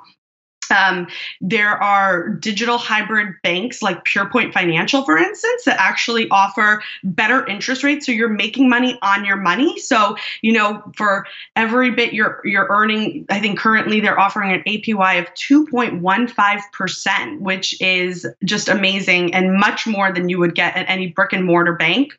um, 0.71 1.07
there 1.41 1.81
are 1.81 2.29
digital 2.29 2.77
hybrid 2.77 3.35
banks 3.43 3.81
like 3.81 4.03
PurePoint 4.05 4.53
Financial, 4.53 5.03
for 5.03 5.17
instance, 5.17 5.65
that 5.65 5.79
actually 5.79 6.27
offer 6.29 6.81
better 7.03 7.45
interest 7.47 7.83
rates. 7.83 8.05
So 8.05 8.11
you're 8.11 8.29
making 8.29 8.69
money 8.69 8.97
on 9.01 9.25
your 9.25 9.37
money. 9.37 9.79
So 9.79 10.15
you 10.41 10.53
know, 10.53 10.83
for 10.95 11.25
every 11.55 11.91
bit 11.91 12.13
you're 12.13 12.41
you're 12.43 12.67
earning, 12.69 13.25
I 13.29 13.39
think 13.39 13.59
currently 13.59 13.99
they're 13.99 14.19
offering 14.19 14.53
an 14.53 14.63
APY 14.67 15.19
of 15.19 15.33
2.15 15.33 16.61
percent, 16.71 17.41
which 17.41 17.79
is 17.81 18.25
just 18.43 18.67
amazing 18.67 19.33
and 19.33 19.53
much 19.53 19.87
more 19.87 20.11
than 20.11 20.29
you 20.29 20.39
would 20.39 20.55
get 20.55 20.75
at 20.75 20.89
any 20.89 21.07
brick 21.07 21.33
and 21.33 21.45
mortar 21.45 21.73
bank. 21.73 22.13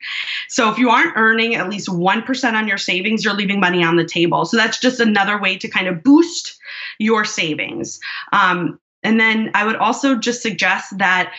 So 0.48 0.70
if 0.70 0.78
you 0.78 0.90
aren't 0.90 1.16
earning 1.16 1.54
at 1.54 1.68
least 1.68 1.88
one 1.88 2.22
percent 2.22 2.56
on 2.56 2.68
your 2.68 2.78
savings, 2.78 3.24
you're 3.24 3.34
leaving 3.34 3.60
money 3.60 3.82
on 3.82 3.96
the 3.96 4.04
table. 4.04 4.44
So 4.44 4.56
that's 4.56 4.78
just 4.78 5.00
another 5.00 5.40
way 5.40 5.56
to 5.58 5.68
kind 5.68 5.88
of 5.88 6.02
boost 6.02 6.58
your 6.98 7.24
savings. 7.24 8.00
Um, 8.32 8.78
and 9.02 9.18
then 9.18 9.50
I 9.54 9.64
would 9.64 9.76
also 9.76 10.16
just 10.16 10.42
suggest 10.42 10.98
that 10.98 11.32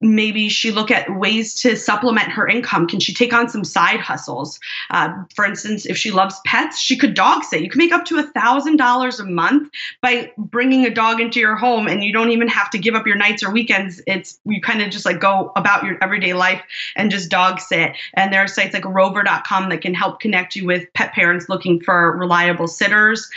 maybe 0.00 0.48
she 0.48 0.70
look 0.70 0.90
at 0.90 1.18
ways 1.18 1.54
to 1.62 1.76
supplement 1.76 2.28
her 2.30 2.46
income. 2.46 2.86
Can 2.86 3.00
she 3.00 3.14
take 3.14 3.32
on 3.32 3.48
some 3.48 3.64
side 3.64 4.00
hustles? 4.00 4.58
Uh, 4.90 5.12
for 5.34 5.44
instance 5.44 5.86
if 5.86 5.96
she 5.96 6.10
loves 6.10 6.40
pets 6.44 6.78
she 6.78 6.96
could 6.96 7.14
dog 7.14 7.44
sit. 7.44 7.62
You 7.62 7.70
can 7.70 7.78
make 7.78 7.92
up 7.92 8.04
to 8.06 8.18
a 8.18 8.22
thousand 8.22 8.76
dollars 8.76 9.20
a 9.20 9.24
month 9.24 9.70
by 10.02 10.32
bringing 10.36 10.84
a 10.84 10.90
dog 10.90 11.20
into 11.20 11.40
your 11.40 11.56
home 11.56 11.86
and 11.86 12.02
you 12.02 12.12
don't 12.12 12.30
even 12.30 12.48
have 12.48 12.70
to 12.70 12.78
give 12.78 12.94
up 12.94 13.06
your 13.06 13.16
nights 13.16 13.42
or 13.42 13.50
weekends. 13.50 14.02
It's 14.06 14.38
you 14.44 14.60
kind 14.60 14.82
of 14.82 14.90
just 14.90 15.04
like 15.04 15.20
go 15.20 15.52
about 15.56 15.84
your 15.84 15.96
everyday 16.02 16.34
life 16.34 16.62
and 16.96 17.10
just 17.10 17.30
dog 17.30 17.60
sit. 17.60 17.92
And 18.14 18.32
there 18.32 18.42
are 18.42 18.48
sites 18.48 18.74
like 18.74 18.84
rover.com 18.84 19.68
that 19.68 19.80
can 19.80 19.94
help 19.94 20.20
connect 20.20 20.56
you 20.56 20.66
with 20.66 20.92
pet 20.94 21.12
parents 21.12 21.48
looking 21.48 21.80
for 21.80 22.16
reliable 22.16 22.66
sitters. 22.66 23.30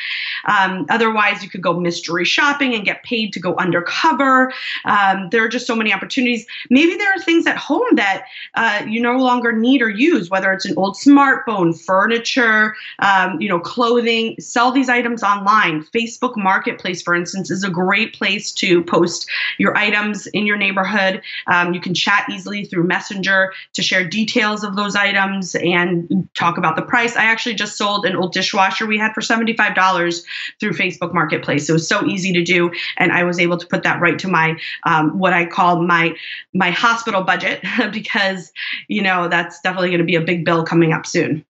Um, 0.46 0.86
otherwise 0.90 1.44
you 1.44 1.50
could 1.50 1.62
go 1.62 1.80
mystery 1.80 2.26
shopping 2.26 2.74
and 2.74 2.84
get 2.84 3.04
paid 3.04 3.32
to 3.34 3.40
go 3.40 3.56
undercover. 3.56 4.52
Um, 4.86 5.30
there 5.30 5.44
are 5.44 5.50
just 5.50 5.68
so 5.68 5.76
many 5.76 5.94
opportunities 5.94 6.47
maybe 6.70 6.96
there 6.96 7.12
are 7.12 7.20
things 7.20 7.48
at 7.48 7.58
home 7.58 7.88
that 7.96 8.25
uh, 8.56 8.84
you 8.88 9.01
no 9.01 9.18
longer 9.18 9.51
need 9.51 9.82
or 9.82 9.89
use, 9.89 10.30
whether 10.30 10.51
it's 10.51 10.66
an 10.66 10.74
old 10.77 10.96
smartphone, 10.96 11.77
furniture, 11.80 12.75
um, 13.00 13.39
you 13.39 13.50
know, 13.50 13.60
clothing. 13.60 14.36
Sell 14.39 14.72
these 14.72 14.89
items 14.89 15.24
online. 15.24 15.84
Facebook 15.84 16.38
Marketplace, 16.38 17.01
for 17.01 17.16
instance, 17.16 17.51
is 17.51 17.63
a 17.63 17.70
great 17.70 18.13
place 18.13 18.51
to 18.54 18.84
post 18.84 19.30
your 19.58 19.75
items 19.77 20.27
in 20.27 20.46
your 20.46 20.58
neighborhood. 20.58 21.22
Um, 21.48 21.74
you 21.74 21.80
can 21.80 21.94
chat 21.94 22.25
easily 22.32 22.66
through 22.66 22.84
Messenger 22.84 23.54
to 23.74 23.82
share 23.82 24.08
details 24.08 24.63
of 24.63 24.75
those 24.75 24.96
items 24.96 25.56
and 25.56 26.27
talk 26.34 26.58
about 26.58 26.75
the 26.75 26.82
price. 26.82 27.16
I 27.16 27.25
actually 27.25 27.56
just 27.56 27.77
sold 27.77 28.06
an 28.06 28.16
old 28.16 28.34
dishwasher 28.34 28.86
we 28.86 28.98
had 28.98 29.13
for 29.13 29.22
$75 29.22 30.24
through 30.60 30.72
Facebook 30.72 31.13
Marketplace. 31.13 31.70
It 31.70 31.74
was 31.74 31.88
so 31.88 32.06
easy 32.06 32.34
to 32.34 32.44
do, 32.44 32.72
and 32.98 33.12
I 33.12 33.24
was 33.24 33.39
able 33.39 33.58
to 33.58 33.68
put 33.68 33.84
that 33.84 34.01
right 34.01 34.18
to 34.20 34.27
my 34.27 34.58
um, 34.84 35.18
what 35.18 35.34
I 35.34 35.46
call 35.46 35.82
my 35.82 36.16
my 36.53 36.72
hospital 36.72 37.24
budget 37.24 37.63
because 37.91 38.51
you 38.88 39.01
know 39.01 39.27
that's 39.27 39.60
definitely 39.62 39.89
going 39.89 40.00
to 40.00 40.06
be 40.06 40.15
a 40.15 40.22
big 40.22 40.46
bill 40.46 40.63
coming 40.63 40.94
up 40.94 41.06
soon. 41.06 41.46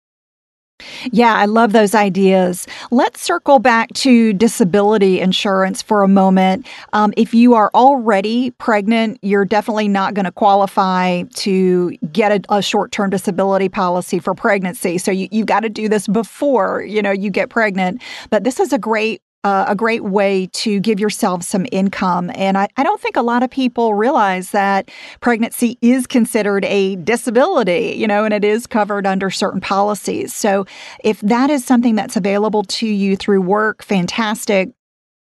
Yeah, 1.12 1.36
I 1.36 1.46
love 1.46 1.72
those 1.72 1.96
ideas. 1.96 2.68
Let's 2.92 3.22
circle 3.22 3.60
back 3.60 3.94
to 3.94 4.34
disability 4.34 5.20
insurance 5.20 5.82
for 5.82 6.04
a 6.04 6.08
moment. 6.08 6.68
Um, 6.94 7.14
if 7.16 7.34
you 7.34 7.54
are 7.54 7.70
already 7.74 8.52
pregnant, 8.52 9.20
you're 9.22 9.46
definitely 9.46 9.88
not 9.88 10.14
going 10.14 10.26
to 10.26 10.32
qualify 10.32 11.24
to 11.36 11.92
get 12.12 12.32
a, 12.32 12.56
a 12.58 12.62
short-term 12.62 13.10
disability 13.10 13.70
policy 13.70 14.20
for 14.20 14.34
pregnancy. 14.34 14.98
So 14.98 15.12
you, 15.12 15.28
you've 15.32 15.48
got 15.48 15.62
to 15.62 15.70
do 15.70 15.88
this 15.88 16.08
before 16.08 16.84
you 16.84 17.02
know 17.02 17.12
you 17.12 17.30
get 17.30 17.50
pregnant. 17.50 18.02
But 18.30 18.44
this 18.44 18.60
is 18.60 18.74
a 18.74 18.80
great 18.80 19.22
uh, 19.44 19.66
a 19.68 19.76
great 19.76 20.04
way 20.04 20.48
to 20.54 20.80
give 20.80 21.00
yourself 21.00 21.44
some 21.44 21.66
income. 21.72 22.32
And 22.36 22.58
I, 22.58 22.68
I 22.78 22.84
don't 22.84 23.02
think 23.02 23.18
a 23.18 23.22
lot 23.22 23.44
of 23.44 23.50
people 23.50 23.94
realize 23.94 24.52
that 24.52 24.90
pregnancy 25.20 25.78
is 25.82 26.08
considered 26.08 26.66
a 26.66 26.96
disability, 26.98 27.96
you 27.98 28.08
know, 28.08 28.24
and 28.24 28.34
it 28.34 28.46
is 28.46 28.68
covered 28.68 29.06
under 29.06 29.30
certain 29.30 29.62
policies. 29.62 30.34
So 30.34 30.66
if 31.04 31.20
that 31.22 31.50
is 31.50 31.66
something 31.66 31.96
that's 31.96 32.16
available 32.16 32.64
to 32.64 32.88
you 32.88 33.18
through 33.18 33.42
work, 33.42 33.84
fantastic. 33.84 34.72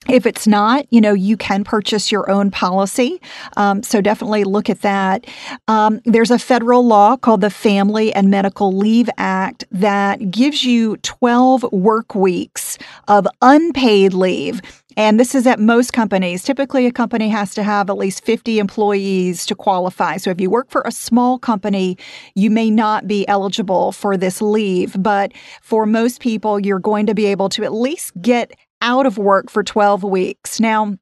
If 0.07 0.25
it's 0.25 0.47
not, 0.47 0.85
you 0.91 1.01
know, 1.01 1.13
you 1.13 1.35
can 1.35 1.63
purchase 1.63 2.11
your 2.11 2.31
own 2.31 2.51
policy. 2.51 3.21
Um, 3.57 3.83
so 3.83 3.99
definitely 3.99 4.45
look 4.45 4.69
at 4.69 4.81
that. 4.81 5.27
Um, 5.67 5.99
there's 6.05 6.31
a 6.31 6.39
federal 6.39 6.87
law 6.87 7.17
called 7.17 7.41
the 7.41 7.49
Family 7.49 8.13
and 8.13 8.31
Medical 8.31 8.71
Leave 8.71 9.09
Act 9.17 9.65
that 9.71 10.31
gives 10.31 10.63
you 10.63 10.97
12 10.97 11.71
work 11.73 12.15
weeks 12.15 12.77
of 13.07 13.27
unpaid 13.41 14.13
leave. 14.13 14.61
And 14.97 15.19
this 15.19 15.35
is 15.35 15.45
at 15.45 15.59
most 15.59 15.93
companies. 15.93 16.43
Typically, 16.43 16.85
a 16.85 16.91
company 16.91 17.29
has 17.29 17.53
to 17.53 17.63
have 17.63 17.89
at 17.89 17.97
least 17.97 18.25
50 18.25 18.57
employees 18.59 19.45
to 19.45 19.55
qualify. 19.55 20.17
So, 20.17 20.29
if 20.29 20.41
you 20.41 20.49
work 20.49 20.69
for 20.69 20.81
a 20.81 20.91
small 20.91 21.37
company, 21.37 21.97
you 22.35 22.49
may 22.49 22.69
not 22.69 23.07
be 23.07 23.25
eligible 23.27 23.91
for 23.91 24.17
this 24.17 24.41
leave. 24.41 25.01
But 25.01 25.31
for 25.61 25.85
most 25.85 26.19
people, 26.19 26.59
you're 26.59 26.79
going 26.79 27.05
to 27.05 27.13
be 27.13 27.27
able 27.27 27.49
to 27.49 27.63
at 27.63 27.71
least 27.71 28.11
get 28.21 28.51
out 28.81 29.05
of 29.05 29.17
work 29.17 29.49
for 29.49 29.63
12 29.63 30.03
weeks. 30.03 30.59
Now, 30.59 30.97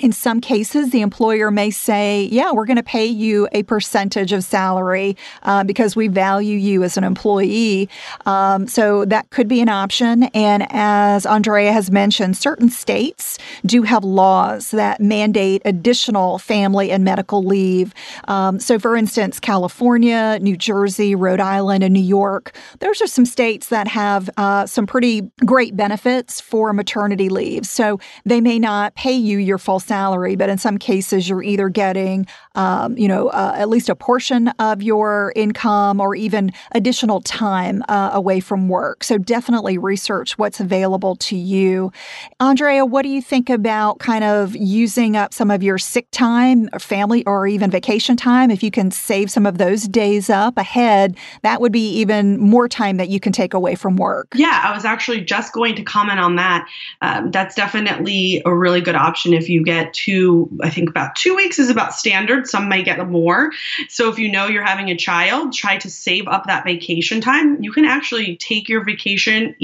in 0.00 0.10
some 0.10 0.40
cases, 0.40 0.90
the 0.90 1.02
employer 1.02 1.52
may 1.52 1.70
say, 1.70 2.28
Yeah, 2.32 2.50
we're 2.52 2.66
going 2.66 2.76
to 2.76 2.82
pay 2.82 3.06
you 3.06 3.48
a 3.52 3.62
percentage 3.62 4.32
of 4.32 4.42
salary 4.42 5.16
uh, 5.44 5.62
because 5.62 5.94
we 5.94 6.08
value 6.08 6.56
you 6.56 6.82
as 6.82 6.96
an 6.96 7.04
employee. 7.04 7.88
Um, 8.26 8.66
so 8.66 9.04
that 9.04 9.30
could 9.30 9.46
be 9.46 9.60
an 9.60 9.68
option. 9.68 10.24
And 10.34 10.66
as 10.70 11.26
Andrea 11.26 11.72
has 11.72 11.92
mentioned, 11.92 12.36
certain 12.36 12.70
states 12.70 13.38
do 13.64 13.82
have 13.82 14.02
laws 14.02 14.72
that 14.72 15.00
mandate 15.00 15.62
additional 15.64 16.38
family 16.38 16.90
and 16.90 17.04
medical 17.04 17.44
leave. 17.44 17.94
Um, 18.26 18.58
so, 18.58 18.80
for 18.80 18.96
instance, 18.96 19.38
California, 19.38 20.38
New 20.40 20.56
Jersey, 20.56 21.14
Rhode 21.14 21.40
Island, 21.40 21.84
and 21.84 21.94
New 21.94 22.00
York, 22.00 22.56
those 22.80 23.00
are 23.00 23.06
some 23.06 23.26
states 23.26 23.68
that 23.68 23.86
have 23.86 24.28
uh, 24.36 24.66
some 24.66 24.88
pretty 24.88 25.30
great 25.46 25.76
benefits 25.76 26.40
for 26.40 26.72
maternity 26.72 27.28
leave. 27.28 27.64
So 27.64 28.00
they 28.24 28.40
may 28.40 28.58
not 28.58 28.96
pay 28.96 29.14
you 29.14 29.38
your 29.38 29.58
full 29.58 29.80
salary, 29.84 30.36
but 30.36 30.48
in 30.48 30.58
some 30.58 30.78
cases, 30.78 31.28
you're 31.28 31.42
either 31.42 31.68
getting, 31.68 32.26
um, 32.54 32.96
you 32.96 33.06
know, 33.06 33.28
uh, 33.28 33.54
at 33.56 33.68
least 33.68 33.88
a 33.88 33.94
portion 33.94 34.48
of 34.58 34.82
your 34.82 35.32
income 35.36 36.00
or 36.00 36.14
even 36.14 36.52
additional 36.72 37.20
time 37.20 37.82
uh, 37.88 38.10
away 38.12 38.40
from 38.40 38.68
work. 38.68 39.04
So 39.04 39.18
definitely 39.18 39.78
research 39.78 40.38
what's 40.38 40.60
available 40.60 41.16
to 41.16 41.36
you. 41.36 41.92
Andrea, 42.40 42.86
what 42.86 43.02
do 43.02 43.08
you 43.08 43.20
think 43.20 43.50
about 43.50 43.98
kind 43.98 44.24
of 44.24 44.56
using 44.56 45.16
up 45.16 45.34
some 45.34 45.50
of 45.50 45.62
your 45.62 45.78
sick 45.78 46.06
time, 46.10 46.68
or 46.72 46.78
family, 46.78 47.24
or 47.26 47.46
even 47.46 47.70
vacation 47.70 48.16
time? 48.16 48.50
If 48.50 48.62
you 48.62 48.70
can 48.70 48.90
save 48.90 49.30
some 49.30 49.46
of 49.46 49.58
those 49.58 49.84
days 49.84 50.30
up 50.30 50.56
ahead, 50.56 51.16
that 51.42 51.60
would 51.60 51.72
be 51.72 51.90
even 51.96 52.38
more 52.40 52.68
time 52.68 52.96
that 52.96 53.08
you 53.08 53.20
can 53.20 53.32
take 53.32 53.52
away 53.52 53.74
from 53.74 53.96
work. 53.96 54.28
Yeah, 54.34 54.62
I 54.64 54.74
was 54.74 54.84
actually 54.84 55.20
just 55.20 55.52
going 55.52 55.74
to 55.74 55.82
comment 55.82 56.20
on 56.20 56.36
that. 56.36 56.66
Um, 57.02 57.30
that's 57.30 57.54
definitely 57.54 58.40
a 58.46 58.54
really 58.54 58.80
good 58.80 58.94
option 58.94 59.34
if 59.34 59.48
you 59.48 59.62
get 59.64 59.73
get 59.74 59.92
two, 59.92 60.48
I 60.62 60.70
think 60.70 60.88
about 60.88 61.16
two 61.16 61.34
weeks 61.34 61.58
is 61.58 61.70
about 61.70 61.94
standard. 61.94 62.46
Some 62.46 62.68
may 62.68 62.82
get 62.82 62.98
more. 63.08 63.50
So 63.88 64.10
if 64.10 64.18
you 64.18 64.30
know 64.30 64.46
you're 64.46 64.64
having 64.64 64.90
a 64.90 64.96
child, 64.96 65.52
try 65.52 65.76
to 65.78 65.90
save 65.90 66.28
up 66.28 66.44
that 66.46 66.64
vacation 66.64 67.20
time. 67.20 67.62
You 67.62 67.72
can 67.72 67.84
actually 67.84 68.36
take 68.36 68.68
your 68.68 68.84
vacation 68.84 69.54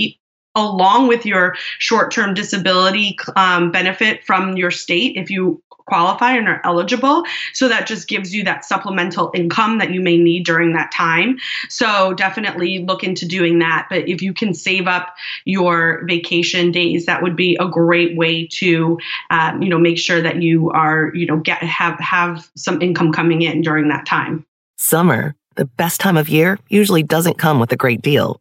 along 0.54 1.08
with 1.08 1.26
your 1.26 1.56
short-term 1.78 2.34
disability 2.34 3.16
um, 3.36 3.70
benefit 3.70 4.24
from 4.24 4.56
your 4.56 4.70
state 4.70 5.16
if 5.16 5.30
you 5.30 5.62
qualify 5.90 6.36
and 6.36 6.48
are 6.48 6.60
eligible. 6.64 7.24
So 7.52 7.68
that 7.68 7.86
just 7.86 8.08
gives 8.08 8.32
you 8.32 8.44
that 8.44 8.64
supplemental 8.64 9.32
income 9.34 9.78
that 9.78 9.90
you 9.90 10.00
may 10.00 10.16
need 10.16 10.46
during 10.46 10.72
that 10.74 10.92
time. 10.92 11.38
So 11.68 12.14
definitely 12.14 12.78
look 12.78 13.02
into 13.02 13.26
doing 13.26 13.58
that. 13.58 13.88
But 13.90 14.08
if 14.08 14.22
you 14.22 14.32
can 14.32 14.54
save 14.54 14.86
up 14.86 15.14
your 15.44 16.04
vacation 16.06 16.70
days, 16.70 17.06
that 17.06 17.22
would 17.22 17.34
be 17.34 17.56
a 17.60 17.68
great 17.68 18.16
way 18.16 18.46
to, 18.52 18.98
um, 19.30 19.62
you 19.62 19.68
know, 19.68 19.78
make 19.78 19.98
sure 19.98 20.22
that 20.22 20.40
you 20.40 20.70
are, 20.70 21.10
you 21.12 21.26
know, 21.26 21.38
get 21.38 21.62
have 21.62 21.98
have 21.98 22.48
some 22.56 22.80
income 22.80 23.12
coming 23.12 23.42
in 23.42 23.60
during 23.60 23.88
that 23.88 24.06
time. 24.06 24.46
Summer, 24.78 25.34
the 25.56 25.64
best 25.64 26.00
time 26.00 26.16
of 26.16 26.28
year, 26.28 26.58
usually 26.68 27.02
doesn't 27.02 27.36
come 27.36 27.58
with 27.58 27.72
a 27.72 27.76
great 27.76 28.00
deal. 28.00 28.40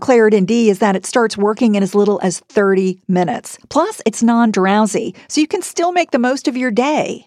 Claritin 0.00 0.46
D 0.46 0.70
is 0.70 0.78
that 0.80 0.96
it 0.96 1.06
starts 1.06 1.36
working 1.36 1.74
in 1.74 1.82
as 1.82 1.94
little 1.94 2.20
as 2.22 2.40
30 2.40 3.00
minutes. 3.08 3.58
Plus, 3.68 4.00
it's 4.06 4.22
non 4.22 4.50
drowsy, 4.50 5.14
so 5.28 5.40
you 5.40 5.46
can 5.46 5.62
still 5.62 5.92
make 5.92 6.10
the 6.10 6.18
most 6.18 6.48
of 6.48 6.56
your 6.56 6.70
day. 6.70 7.26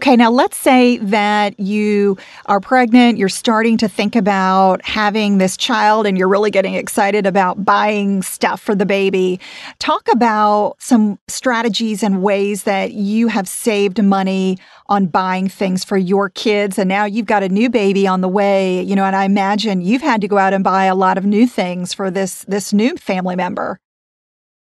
Okay, 0.00 0.16
now 0.16 0.30
let's 0.30 0.56
say 0.56 0.96
that 0.96 1.60
you 1.60 2.16
are 2.46 2.58
pregnant, 2.58 3.18
you're 3.18 3.28
starting 3.28 3.76
to 3.76 3.86
think 3.86 4.16
about 4.16 4.82
having 4.82 5.36
this 5.36 5.58
child, 5.58 6.06
and 6.06 6.16
you're 6.16 6.26
really 6.26 6.50
getting 6.50 6.72
excited 6.72 7.26
about 7.26 7.66
buying 7.66 8.22
stuff 8.22 8.62
for 8.62 8.74
the 8.74 8.86
baby. 8.86 9.38
Talk 9.78 10.08
about 10.10 10.76
some 10.78 11.18
strategies 11.28 12.02
and 12.02 12.22
ways 12.22 12.62
that 12.62 12.92
you 12.92 13.28
have 13.28 13.46
saved 13.46 14.02
money 14.02 14.56
on 14.86 15.04
buying 15.04 15.50
things 15.50 15.84
for 15.84 15.98
your 15.98 16.30
kids. 16.30 16.78
And 16.78 16.88
now 16.88 17.04
you've 17.04 17.26
got 17.26 17.42
a 17.42 17.50
new 17.50 17.68
baby 17.68 18.06
on 18.06 18.22
the 18.22 18.28
way, 18.28 18.80
you 18.80 18.96
know, 18.96 19.04
and 19.04 19.14
I 19.14 19.24
imagine 19.24 19.82
you've 19.82 20.00
had 20.00 20.22
to 20.22 20.28
go 20.28 20.38
out 20.38 20.54
and 20.54 20.64
buy 20.64 20.86
a 20.86 20.94
lot 20.94 21.18
of 21.18 21.26
new 21.26 21.46
things 21.46 21.92
for 21.92 22.10
this 22.10 22.46
this 22.48 22.72
new 22.72 22.96
family 22.96 23.36
member. 23.36 23.78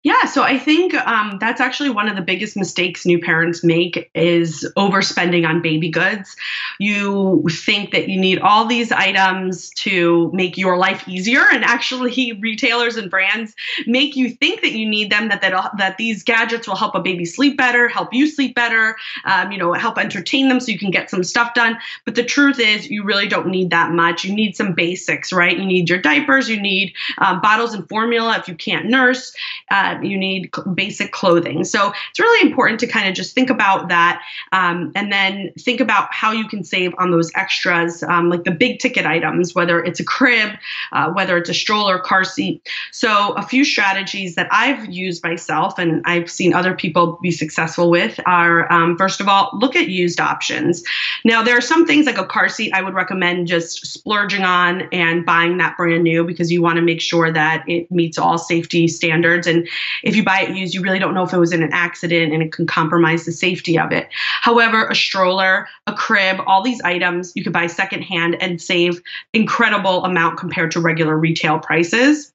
Yeah, 0.03 0.25
so 0.25 0.41
I 0.41 0.57
think 0.57 0.95
um, 0.95 1.37
that's 1.39 1.61
actually 1.61 1.91
one 1.91 2.07
of 2.07 2.15
the 2.15 2.23
biggest 2.23 2.57
mistakes 2.57 3.05
new 3.05 3.19
parents 3.19 3.63
make 3.63 4.09
is 4.15 4.67
overspending 4.75 5.47
on 5.47 5.61
baby 5.61 5.89
goods. 5.89 6.35
You 6.79 7.45
think 7.47 7.91
that 7.91 8.09
you 8.09 8.19
need 8.19 8.39
all 8.39 8.65
these 8.65 8.91
items 8.91 9.69
to 9.81 10.31
make 10.33 10.57
your 10.57 10.75
life 10.77 11.07
easier, 11.07 11.43
and 11.51 11.63
actually, 11.63 12.33
retailers 12.41 12.97
and 12.97 13.11
brands 13.11 13.53
make 13.85 14.15
you 14.15 14.31
think 14.31 14.61
that 14.61 14.71
you 14.71 14.89
need 14.89 15.11
them. 15.11 15.29
That 15.29 15.41
that 15.41 15.71
that 15.77 15.97
these 15.97 16.23
gadgets 16.23 16.67
will 16.67 16.75
help 16.75 16.95
a 16.95 16.99
baby 16.99 17.25
sleep 17.25 17.55
better, 17.55 17.87
help 17.87 18.11
you 18.11 18.25
sleep 18.25 18.55
better, 18.55 18.97
um, 19.25 19.51
you 19.51 19.59
know, 19.59 19.73
help 19.73 19.99
entertain 19.99 20.49
them 20.49 20.59
so 20.59 20.71
you 20.71 20.79
can 20.79 20.89
get 20.89 21.11
some 21.11 21.23
stuff 21.23 21.53
done. 21.53 21.77
But 22.05 22.15
the 22.15 22.23
truth 22.23 22.59
is, 22.59 22.89
you 22.89 23.03
really 23.03 23.27
don't 23.27 23.49
need 23.49 23.69
that 23.69 23.91
much. 23.91 24.23
You 24.23 24.33
need 24.33 24.55
some 24.55 24.73
basics, 24.73 25.31
right? 25.31 25.55
You 25.55 25.65
need 25.65 25.89
your 25.89 26.01
diapers, 26.01 26.49
you 26.49 26.59
need 26.59 26.93
um, 27.19 27.39
bottles 27.39 27.75
and 27.75 27.87
formula 27.87 28.37
if 28.39 28.47
you 28.47 28.55
can't 28.55 28.87
nurse. 28.87 29.35
Uh, 29.69 29.90
you 30.04 30.17
need 30.17 30.51
basic 30.73 31.12
clothing. 31.12 31.63
So 31.63 31.91
it's 32.10 32.19
really 32.19 32.49
important 32.49 32.80
to 32.82 32.88
kind 32.88 33.08
of 33.08 33.13
just 33.13 33.36
think 33.36 33.49
about 33.49 33.89
that 33.89 34.21
um, 34.51 34.91
and 34.95 35.12
then 35.12 35.51
think 35.60 35.80
about 35.80 36.13
how 36.13 36.32
you 36.32 36.47
can 36.47 36.63
save 36.63 36.93
on 36.97 37.12
those 37.12 37.32
extras, 37.36 38.04
um, 38.04 38.30
like 38.30 38.43
the 38.43 38.51
big 38.51 38.80
ticket 38.80 39.06
items, 39.06 39.54
whether 39.56 39.84
it's 39.84 39.99
a 39.99 40.04
crib, 40.04 40.51
uh, 40.91 41.12
whether 41.12 41.38
it's 41.38 41.49
a 41.49 41.54
stroller, 41.54 41.99
car 41.99 42.23
seat. 42.23 42.67
So 42.91 43.34
a 43.34 43.43
few 43.43 43.63
strategies 43.63 44.36
that 44.36 44.47
I've 44.51 44.89
used 44.89 45.23
myself 45.23 45.77
and 45.77 46.01
I've 46.06 46.30
seen 46.30 46.54
other 46.54 46.73
people 46.73 47.19
be 47.21 47.32
successful 47.32 47.89
with 47.89 48.19
are 48.25 48.71
um, 48.71 48.97
first 48.97 49.19
of 49.21 49.27
all, 49.27 49.49
look 49.54 49.75
at 49.75 49.88
used 49.88 50.19
options. 50.19 50.84
Now, 51.23 51.43
there 51.43 51.58
are 51.58 51.62
some 51.62 51.86
things 51.86 52.06
like 52.06 52.17
a 52.17 52.25
car 52.25 52.49
seat 52.49 52.73
I 52.73 52.82
would 52.82 52.93
recommend 52.93 53.47
just 53.47 53.86
splurging 53.86 54.43
on 54.43 54.84
and 54.91 55.25
buying 55.25 55.58
that 55.58 55.77
brand 55.77 56.04
new 56.04 56.23
because 56.23 56.51
you 56.51 56.62
want 56.62 56.77
to 56.77 56.82
make 56.82 57.01
sure 57.01 57.32
that 57.32 57.63
it 57.67 57.91
meets 57.91 58.17
all 58.17 58.38
safety 58.38 58.88
standards. 58.88 59.47
And 59.47 59.67
if 60.04 60.15
you 60.15 60.24
buy 60.24 60.41
it 60.41 60.56
used, 60.56 60.74
you 60.74 60.82
really 60.82 61.00
don't 61.00 61.13
know 61.13 61.24
if 61.24 61.34
it 61.34 61.39
was 61.39 61.52
in 61.52 61.63
an 61.63 61.72
accident 61.74 62.34
and 62.34 62.41
it 62.41 62.52
can 62.52 62.67
compromise 62.67 63.26
the 63.26 63.32
safety 63.32 63.78
of 63.78 63.91
it. 63.91 64.10
However, 64.41 64.88
a 64.88 64.96
stroller, 64.96 65.67
a 65.88 65.94
crib, 65.94 66.41
all 66.46 66.63
these 66.63 66.82
items 66.82 67.34
you 67.36 67.44
could 67.44 67.54
buy 67.54 67.67
secondhand 67.67 68.41
and 68.41 68.62
save 68.62 69.02
incredible 69.34 70.04
amount 70.04 70.38
compared 70.38 70.72
to 70.72 70.80
regular 70.80 71.17
retail 71.17 71.60
prices. 71.60 72.32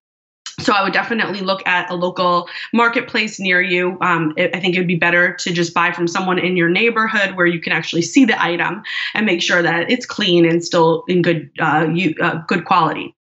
So 0.58 0.72
I 0.72 0.82
would 0.82 0.94
definitely 0.94 1.40
look 1.40 1.66
at 1.66 1.90
a 1.90 1.94
local 1.94 2.48
marketplace 2.72 3.38
near 3.38 3.60
you. 3.60 3.98
Um, 4.00 4.32
I 4.38 4.58
think 4.58 4.74
it 4.74 4.78
would 4.78 4.86
be 4.86 4.96
better 4.96 5.34
to 5.34 5.52
just 5.52 5.74
buy 5.74 5.92
from 5.92 6.08
someone 6.08 6.38
in 6.38 6.56
your 6.56 6.70
neighborhood 6.70 7.36
where 7.36 7.46
you 7.46 7.60
can 7.60 7.74
actually 7.74 8.02
see 8.02 8.24
the 8.24 8.42
item 8.42 8.82
and 9.12 9.26
make 9.26 9.42
sure 9.42 9.60
that 9.60 9.90
it's 9.90 10.06
clean 10.06 10.46
and 10.46 10.64
still 10.64 11.04
in 11.08 11.20
good 11.20 11.50
uh, 11.58 11.88
you, 11.92 12.14
uh, 12.22 12.40
good 12.46 12.64
quality. 12.64 13.14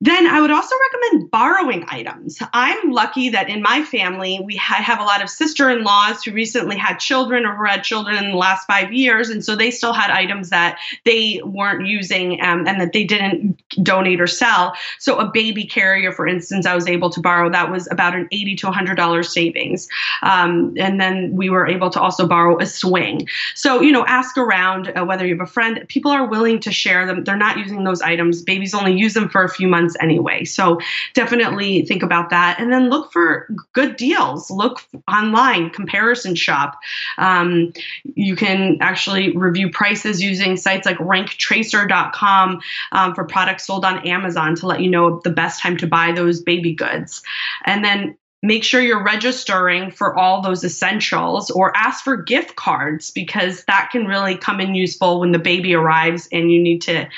Then 0.00 0.26
I 0.26 0.40
would 0.40 0.50
also 0.50 0.74
recommend 0.92 1.30
borrowing 1.30 1.84
items. 1.88 2.38
I'm 2.52 2.90
lucky 2.90 3.30
that 3.30 3.48
in 3.48 3.62
my 3.62 3.82
family, 3.82 4.40
we 4.44 4.56
ha- 4.56 4.82
have 4.82 5.00
a 5.00 5.04
lot 5.04 5.22
of 5.22 5.30
sister 5.30 5.70
in 5.70 5.84
laws 5.84 6.22
who 6.22 6.32
recently 6.32 6.76
had 6.76 6.98
children 6.98 7.46
or 7.46 7.56
who 7.56 7.64
had 7.64 7.82
children 7.82 8.16
in 8.22 8.30
the 8.32 8.36
last 8.36 8.66
five 8.66 8.92
years. 8.92 9.30
And 9.30 9.42
so 9.42 9.56
they 9.56 9.70
still 9.70 9.94
had 9.94 10.10
items 10.10 10.50
that 10.50 10.78
they 11.04 11.40
weren't 11.44 11.86
using 11.86 12.40
um, 12.42 12.66
and 12.66 12.78
that 12.80 12.92
they 12.92 13.04
didn't 13.04 13.62
donate 13.82 14.20
or 14.20 14.26
sell. 14.26 14.74
So 14.98 15.18
a 15.18 15.30
baby 15.30 15.64
carrier, 15.64 16.12
for 16.12 16.26
instance, 16.26 16.66
I 16.66 16.74
was 16.74 16.86
able 16.86 17.08
to 17.10 17.20
borrow. 17.20 17.50
That 17.50 17.70
was 17.70 17.88
about 17.90 18.14
an 18.14 18.28
80 18.30 18.56
to 18.56 18.66
$100 18.66 19.24
savings. 19.24 19.88
Um, 20.22 20.74
and 20.76 21.00
then 21.00 21.34
we 21.34 21.48
were 21.48 21.66
able 21.66 21.88
to 21.90 22.00
also 22.00 22.26
borrow 22.26 22.60
a 22.60 22.66
swing. 22.66 23.26
So, 23.54 23.80
you 23.80 23.92
know, 23.92 24.04
ask 24.06 24.36
around 24.36 24.92
uh, 24.94 25.04
whether 25.06 25.26
you 25.26 25.34
have 25.38 25.48
a 25.48 25.50
friend. 25.50 25.86
People 25.88 26.10
are 26.10 26.26
willing 26.26 26.60
to 26.60 26.70
share 26.70 27.06
them. 27.06 27.24
They're 27.24 27.36
not 27.36 27.56
using 27.56 27.84
those 27.84 28.02
items. 28.02 28.42
Babies 28.42 28.74
only 28.74 28.92
use 28.92 29.14
them 29.14 29.30
for 29.30 29.42
a 29.42 29.48
few 29.48 29.66
months 29.68 29.85
months 29.86 29.96
anyway. 30.00 30.44
So 30.44 30.80
definitely 31.14 31.82
think 31.82 32.02
about 32.02 32.30
that. 32.30 32.58
And 32.58 32.72
then 32.72 32.90
look 32.90 33.12
for 33.12 33.48
good 33.72 33.96
deals. 33.96 34.50
Look 34.50 34.82
online, 35.08 35.70
comparison 35.70 36.34
shop. 36.34 36.78
Um, 37.18 37.72
you 38.14 38.36
can 38.36 38.78
actually 38.80 39.36
review 39.36 39.70
prices 39.70 40.22
using 40.22 40.56
sites 40.56 40.86
like 40.86 40.98
ranktracer.com 40.98 42.60
um, 42.92 43.14
for 43.14 43.24
products 43.24 43.66
sold 43.66 43.84
on 43.84 44.06
Amazon 44.06 44.54
to 44.56 44.66
let 44.66 44.80
you 44.80 44.90
know 44.90 45.20
the 45.22 45.30
best 45.30 45.60
time 45.60 45.76
to 45.78 45.86
buy 45.86 46.12
those 46.12 46.40
baby 46.40 46.74
goods. 46.74 47.22
And 47.64 47.84
then 47.84 48.16
make 48.42 48.62
sure 48.62 48.80
you're 48.80 49.02
registering 49.02 49.90
for 49.90 50.14
all 50.14 50.42
those 50.42 50.62
essentials 50.62 51.50
or 51.50 51.76
ask 51.76 52.04
for 52.04 52.16
gift 52.16 52.54
cards 52.54 53.10
because 53.10 53.64
that 53.64 53.88
can 53.90 54.04
really 54.06 54.36
come 54.36 54.60
in 54.60 54.74
useful 54.74 55.20
when 55.20 55.32
the 55.32 55.38
baby 55.38 55.74
arrives 55.74 56.28
and 56.30 56.52
you 56.52 56.62
need 56.62 56.82
to 56.82 57.08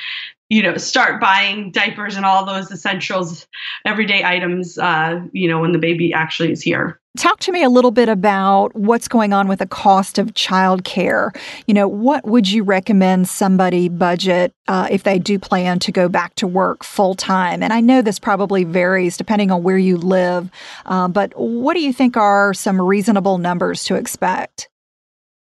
you 0.48 0.62
know 0.62 0.76
start 0.76 1.20
buying 1.20 1.70
diapers 1.70 2.16
and 2.16 2.24
all 2.24 2.44
those 2.44 2.70
essentials 2.70 3.46
everyday 3.84 4.24
items 4.24 4.78
uh, 4.78 5.20
you 5.32 5.48
know 5.48 5.60
when 5.60 5.72
the 5.72 5.78
baby 5.78 6.12
actually 6.12 6.52
is 6.52 6.62
here 6.62 7.00
Talk 7.18 7.40
to 7.40 7.52
me 7.52 7.64
a 7.64 7.68
little 7.68 7.90
bit 7.90 8.08
about 8.08 8.76
what's 8.76 9.08
going 9.08 9.32
on 9.32 9.48
with 9.48 9.58
the 9.58 9.66
cost 9.66 10.18
of 10.18 10.34
childcare. 10.34 11.36
You 11.66 11.74
know, 11.74 11.88
what 11.88 12.24
would 12.24 12.48
you 12.48 12.62
recommend 12.62 13.28
somebody 13.28 13.88
budget 13.88 14.52
uh, 14.68 14.86
if 14.88 15.02
they 15.02 15.18
do 15.18 15.36
plan 15.36 15.80
to 15.80 15.90
go 15.90 16.08
back 16.08 16.36
to 16.36 16.46
work 16.46 16.84
full 16.84 17.16
time? 17.16 17.60
And 17.60 17.72
I 17.72 17.80
know 17.80 18.02
this 18.02 18.20
probably 18.20 18.62
varies 18.62 19.16
depending 19.16 19.50
on 19.50 19.64
where 19.64 19.78
you 19.78 19.96
live, 19.96 20.48
uh, 20.86 21.08
but 21.08 21.32
what 21.34 21.74
do 21.74 21.80
you 21.80 21.92
think 21.92 22.16
are 22.16 22.54
some 22.54 22.80
reasonable 22.80 23.38
numbers 23.38 23.82
to 23.84 23.96
expect? 23.96 24.68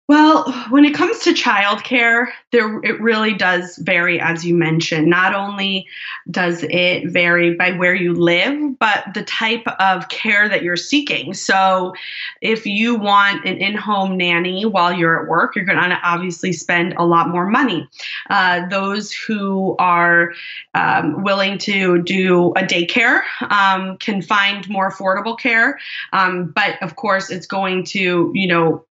Well, 0.09 0.51
when 0.71 0.85
it 0.85 0.95
comes 0.95 1.19
to 1.19 1.33
childcare, 1.33 2.29
there 2.51 2.81
it 2.81 2.99
really 2.99 3.35
does 3.35 3.77
vary, 3.77 4.19
as 4.19 4.43
you 4.43 4.55
mentioned. 4.55 5.05
Not 5.07 5.35
only 5.35 5.87
does 6.31 6.65
it 6.67 7.11
vary 7.11 7.53
by 7.53 7.73
where 7.73 7.93
you 7.93 8.15
live, 8.15 8.79
but 8.79 9.03
the 9.13 9.21
type 9.21 9.67
of 9.79 10.09
care 10.09 10.49
that 10.49 10.63
you're 10.63 10.77
seeking. 10.77 11.35
So, 11.35 11.93
if 12.41 12.65
you 12.65 12.95
want 12.95 13.45
an 13.45 13.57
in-home 13.57 14.17
nanny 14.17 14.65
while 14.65 14.91
you're 14.91 15.21
at 15.21 15.29
work, 15.29 15.55
you're 15.55 15.63
going 15.63 15.77
to 15.77 15.99
obviously 16.03 16.53
spend 16.53 16.95
a 16.97 17.05
lot 17.05 17.29
more 17.29 17.45
money. 17.45 17.87
Uh, 18.31 18.67
those 18.67 19.13
who 19.13 19.75
are 19.77 20.33
um, 20.73 21.21
willing 21.21 21.59
to 21.59 22.01
do 22.01 22.47
a 22.53 22.63
daycare 22.63 23.21
um, 23.51 23.95
can 23.97 24.23
find 24.23 24.67
more 24.69 24.91
affordable 24.91 25.37
care, 25.37 25.77
um, 26.13 26.51
but 26.55 26.81
of 26.81 26.95
course, 26.95 27.29
it's 27.29 27.45
going 27.45 27.83
to 27.83 28.31
you 28.33 28.47
know 28.47 28.83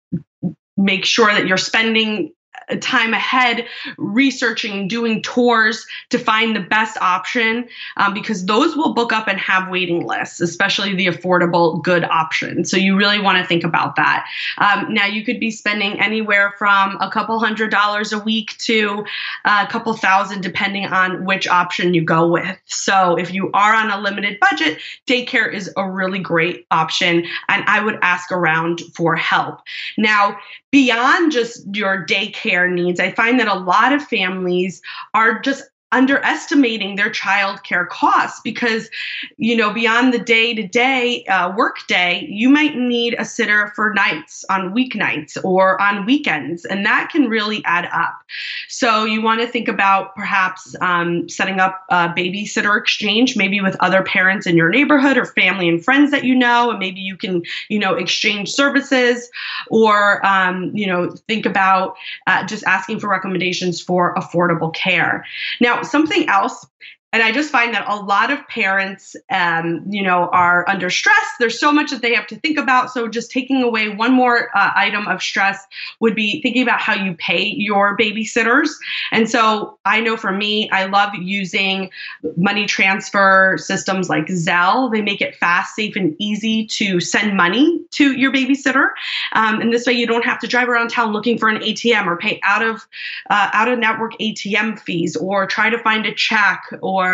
make 0.78 1.04
sure 1.04 1.26
that 1.26 1.46
you're 1.46 1.56
spending 1.56 2.32
time 2.80 3.14
ahead 3.14 3.66
researching 3.96 4.88
doing 4.88 5.22
tours 5.22 5.86
to 6.10 6.18
find 6.18 6.54
the 6.54 6.60
best 6.60 6.96
option 7.00 7.68
um, 7.96 8.14
because 8.14 8.44
those 8.46 8.76
will 8.76 8.94
book 8.94 9.12
up 9.12 9.28
and 9.28 9.38
have 9.38 9.70
waiting 9.70 10.06
lists 10.06 10.40
especially 10.40 10.94
the 10.94 11.06
affordable 11.06 11.82
good 11.82 12.04
option 12.04 12.64
so 12.64 12.76
you 12.76 12.96
really 12.96 13.20
want 13.20 13.38
to 13.38 13.46
think 13.46 13.64
about 13.64 13.96
that. 13.96 14.26
Um, 14.58 14.92
now 14.92 15.06
you 15.06 15.24
could 15.24 15.40
be 15.40 15.50
spending 15.50 16.00
anywhere 16.00 16.54
from 16.58 16.96
a 17.00 17.10
couple 17.10 17.38
hundred 17.38 17.70
dollars 17.70 18.12
a 18.12 18.18
week 18.18 18.56
to 18.58 19.04
a 19.44 19.66
couple 19.66 19.92
thousand 19.94 20.42
depending 20.42 20.86
on 20.86 21.24
which 21.24 21.46
option 21.48 21.94
you 21.94 22.02
go 22.02 22.28
with. 22.28 22.58
So 22.66 23.16
if 23.16 23.32
you 23.32 23.50
are 23.52 23.74
on 23.74 23.90
a 23.90 24.00
limited 24.00 24.38
budget 24.40 24.78
daycare 25.06 25.52
is 25.52 25.72
a 25.76 25.88
really 25.88 26.18
great 26.18 26.66
option 26.70 27.24
and 27.48 27.64
i 27.66 27.82
would 27.82 27.98
ask 28.02 28.30
around 28.32 28.80
for 28.94 29.16
help. 29.16 29.60
Now 29.96 30.36
beyond 30.70 31.32
just 31.32 31.64
your 31.74 32.04
daycare 32.04 32.57
needs, 32.66 32.98
I 32.98 33.12
find 33.12 33.38
that 33.38 33.46
a 33.46 33.54
lot 33.54 33.92
of 33.92 34.02
families 34.02 34.80
are 35.14 35.38
just 35.40 35.64
underestimating 35.92 36.96
their 36.96 37.10
child 37.10 37.62
care 37.62 37.86
costs 37.86 38.40
because 38.44 38.90
you 39.38 39.56
know 39.56 39.72
beyond 39.72 40.12
the 40.12 40.18
day 40.18 40.54
to 40.54 40.66
day 40.66 41.24
work 41.56 41.78
day 41.86 42.26
you 42.28 42.48
might 42.48 42.76
need 42.76 43.14
a 43.18 43.24
sitter 43.24 43.72
for 43.74 43.94
nights 43.94 44.44
on 44.50 44.74
weeknights 44.74 45.42
or 45.42 45.80
on 45.80 46.04
weekends 46.04 46.64
and 46.66 46.84
that 46.84 47.08
can 47.10 47.28
really 47.28 47.62
add 47.64 47.88
up. 47.92 48.20
So 48.68 49.04
you 49.04 49.22
want 49.22 49.40
to 49.40 49.46
think 49.46 49.68
about 49.68 50.14
perhaps 50.14 50.76
um, 50.80 51.28
setting 51.28 51.58
up 51.58 51.84
a 51.88 52.08
babysitter 52.08 52.78
exchange 52.78 53.36
maybe 53.36 53.60
with 53.60 53.76
other 53.80 54.02
parents 54.02 54.46
in 54.46 54.56
your 54.56 54.68
neighborhood 54.68 55.16
or 55.16 55.24
family 55.24 55.68
and 55.68 55.82
friends 55.82 56.10
that 56.10 56.24
you 56.24 56.34
know 56.34 56.70
and 56.70 56.78
maybe 56.78 57.00
you 57.00 57.16
can 57.16 57.42
you 57.68 57.78
know 57.78 57.94
exchange 57.94 58.50
services 58.50 59.30
or 59.68 60.24
um, 60.26 60.70
you 60.74 60.86
know 60.86 61.10
think 61.28 61.46
about 61.46 61.96
uh, 62.26 62.44
just 62.46 62.64
asking 62.64 63.00
for 63.00 63.08
recommendations 63.08 63.80
for 63.80 64.14
affordable 64.16 64.74
care. 64.74 65.24
Now 65.60 65.77
something 65.86 66.28
else 66.28 66.66
and 67.12 67.22
I 67.22 67.32
just 67.32 67.50
find 67.50 67.72
that 67.72 67.88
a 67.88 67.96
lot 67.96 68.30
of 68.30 68.46
parents, 68.48 69.16
um, 69.30 69.82
you 69.88 70.02
know, 70.02 70.28
are 70.28 70.68
under 70.68 70.90
stress. 70.90 71.24
There's 71.40 71.58
so 71.58 71.72
much 71.72 71.90
that 71.90 72.02
they 72.02 72.14
have 72.14 72.26
to 72.26 72.36
think 72.36 72.58
about. 72.58 72.90
So 72.90 73.08
just 73.08 73.30
taking 73.30 73.62
away 73.62 73.88
one 73.88 74.12
more 74.12 74.50
uh, 74.54 74.72
item 74.76 75.08
of 75.08 75.22
stress 75.22 75.64
would 76.00 76.14
be 76.14 76.42
thinking 76.42 76.62
about 76.62 76.80
how 76.80 76.94
you 76.94 77.14
pay 77.14 77.42
your 77.42 77.96
babysitters. 77.96 78.68
And 79.10 79.30
so 79.30 79.78
I 79.86 80.00
know 80.00 80.18
for 80.18 80.32
me, 80.32 80.68
I 80.70 80.84
love 80.84 81.14
using 81.14 81.90
money 82.36 82.66
transfer 82.66 83.56
systems 83.58 84.10
like 84.10 84.26
Zelle. 84.26 84.92
They 84.92 85.00
make 85.00 85.22
it 85.22 85.34
fast, 85.36 85.76
safe, 85.76 85.96
and 85.96 86.14
easy 86.18 86.66
to 86.66 87.00
send 87.00 87.34
money 87.38 87.80
to 87.92 88.12
your 88.18 88.32
babysitter. 88.32 88.90
Um, 89.32 89.62
and 89.62 89.72
this 89.72 89.86
way, 89.86 89.94
you 89.94 90.06
don't 90.06 90.26
have 90.26 90.40
to 90.40 90.46
drive 90.46 90.68
around 90.68 90.90
town 90.90 91.14
looking 91.14 91.38
for 91.38 91.48
an 91.48 91.62
ATM 91.62 92.06
or 92.06 92.18
pay 92.18 92.38
out 92.42 92.62
of 92.62 92.86
uh, 93.30 93.48
out 93.54 93.68
of 93.68 93.78
network 93.78 94.12
ATM 94.18 94.78
fees 94.78 95.16
or 95.16 95.46
try 95.46 95.70
to 95.70 95.78
find 95.78 96.04
a 96.04 96.14
check 96.14 96.62
or 96.82 97.07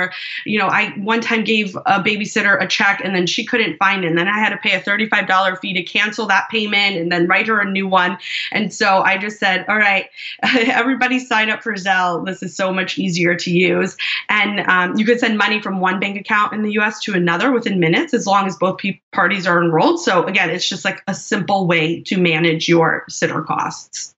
you 0.45 0.59
know 0.59 0.67
i 0.67 0.91
one 0.97 1.21
time 1.21 1.45
gave 1.45 1.75
a 1.87 2.03
babysitter 2.03 2.63
a 2.63 2.67
check 2.67 3.01
and 3.05 3.15
then 3.15 3.27
she 3.27 3.45
couldn't 3.45 3.77
find 3.79 4.05
it. 4.05 4.09
And 4.09 4.19
then 4.19 4.29
i 4.29 4.39
had 4.39 4.51
to 4.51 4.57
pay 4.57 4.73
a 4.73 4.81
$35 4.81 5.59
fee 5.61 5.75
to 5.75 5.83
cancel 5.83 6.27
that 6.27 6.49
payment 6.51 6.97
and 6.97 7.11
then 7.11 7.27
write 7.27 7.47
her 7.47 7.61
a 7.61 7.71
new 7.71 7.87
one. 7.87 8.19
And 8.53 8.73
so 8.73 8.99
i 9.03 9.19
just 9.19 9.39
said 9.39 9.65
all 9.69 9.77
right 9.77 10.07
everybody 10.43 11.19
sign 11.19 11.51
up 11.51 11.63
for 11.63 11.75
zelle. 11.75 12.25
This 12.25 12.43
is 12.43 12.57
so 12.57 12.73
much 12.73 12.99
easier 12.99 13.35
to 13.35 13.51
use. 13.51 13.97
And 14.29 14.61
um, 14.69 14.97
you 14.97 15.05
could 15.05 15.21
send 15.21 15.39
money 15.39 15.61
from 15.61 15.81
one 15.81 16.01
bank 16.01 16.19
account 16.19 16.53
in 16.53 16.63
the 16.63 16.73
us 16.73 17.01
to 17.01 17.15
another 17.15 17.53
within 17.53 17.79
minutes 17.81 18.15
as 18.15 18.27
long 18.27 18.47
as 18.47 18.57
both 18.57 18.81
parties 19.13 19.47
are 19.47 19.63
enrolled. 19.63 20.01
So 20.01 20.25
again 20.25 20.51
it's 20.51 20.69
just 20.69 20.85
like 20.85 21.03
a 21.07 21.15
simple 21.15 21.67
way 21.67 22.03
to 22.03 22.19
manage 22.19 22.69
your 22.69 23.05
sitter 23.09 23.43
costs 23.43 24.15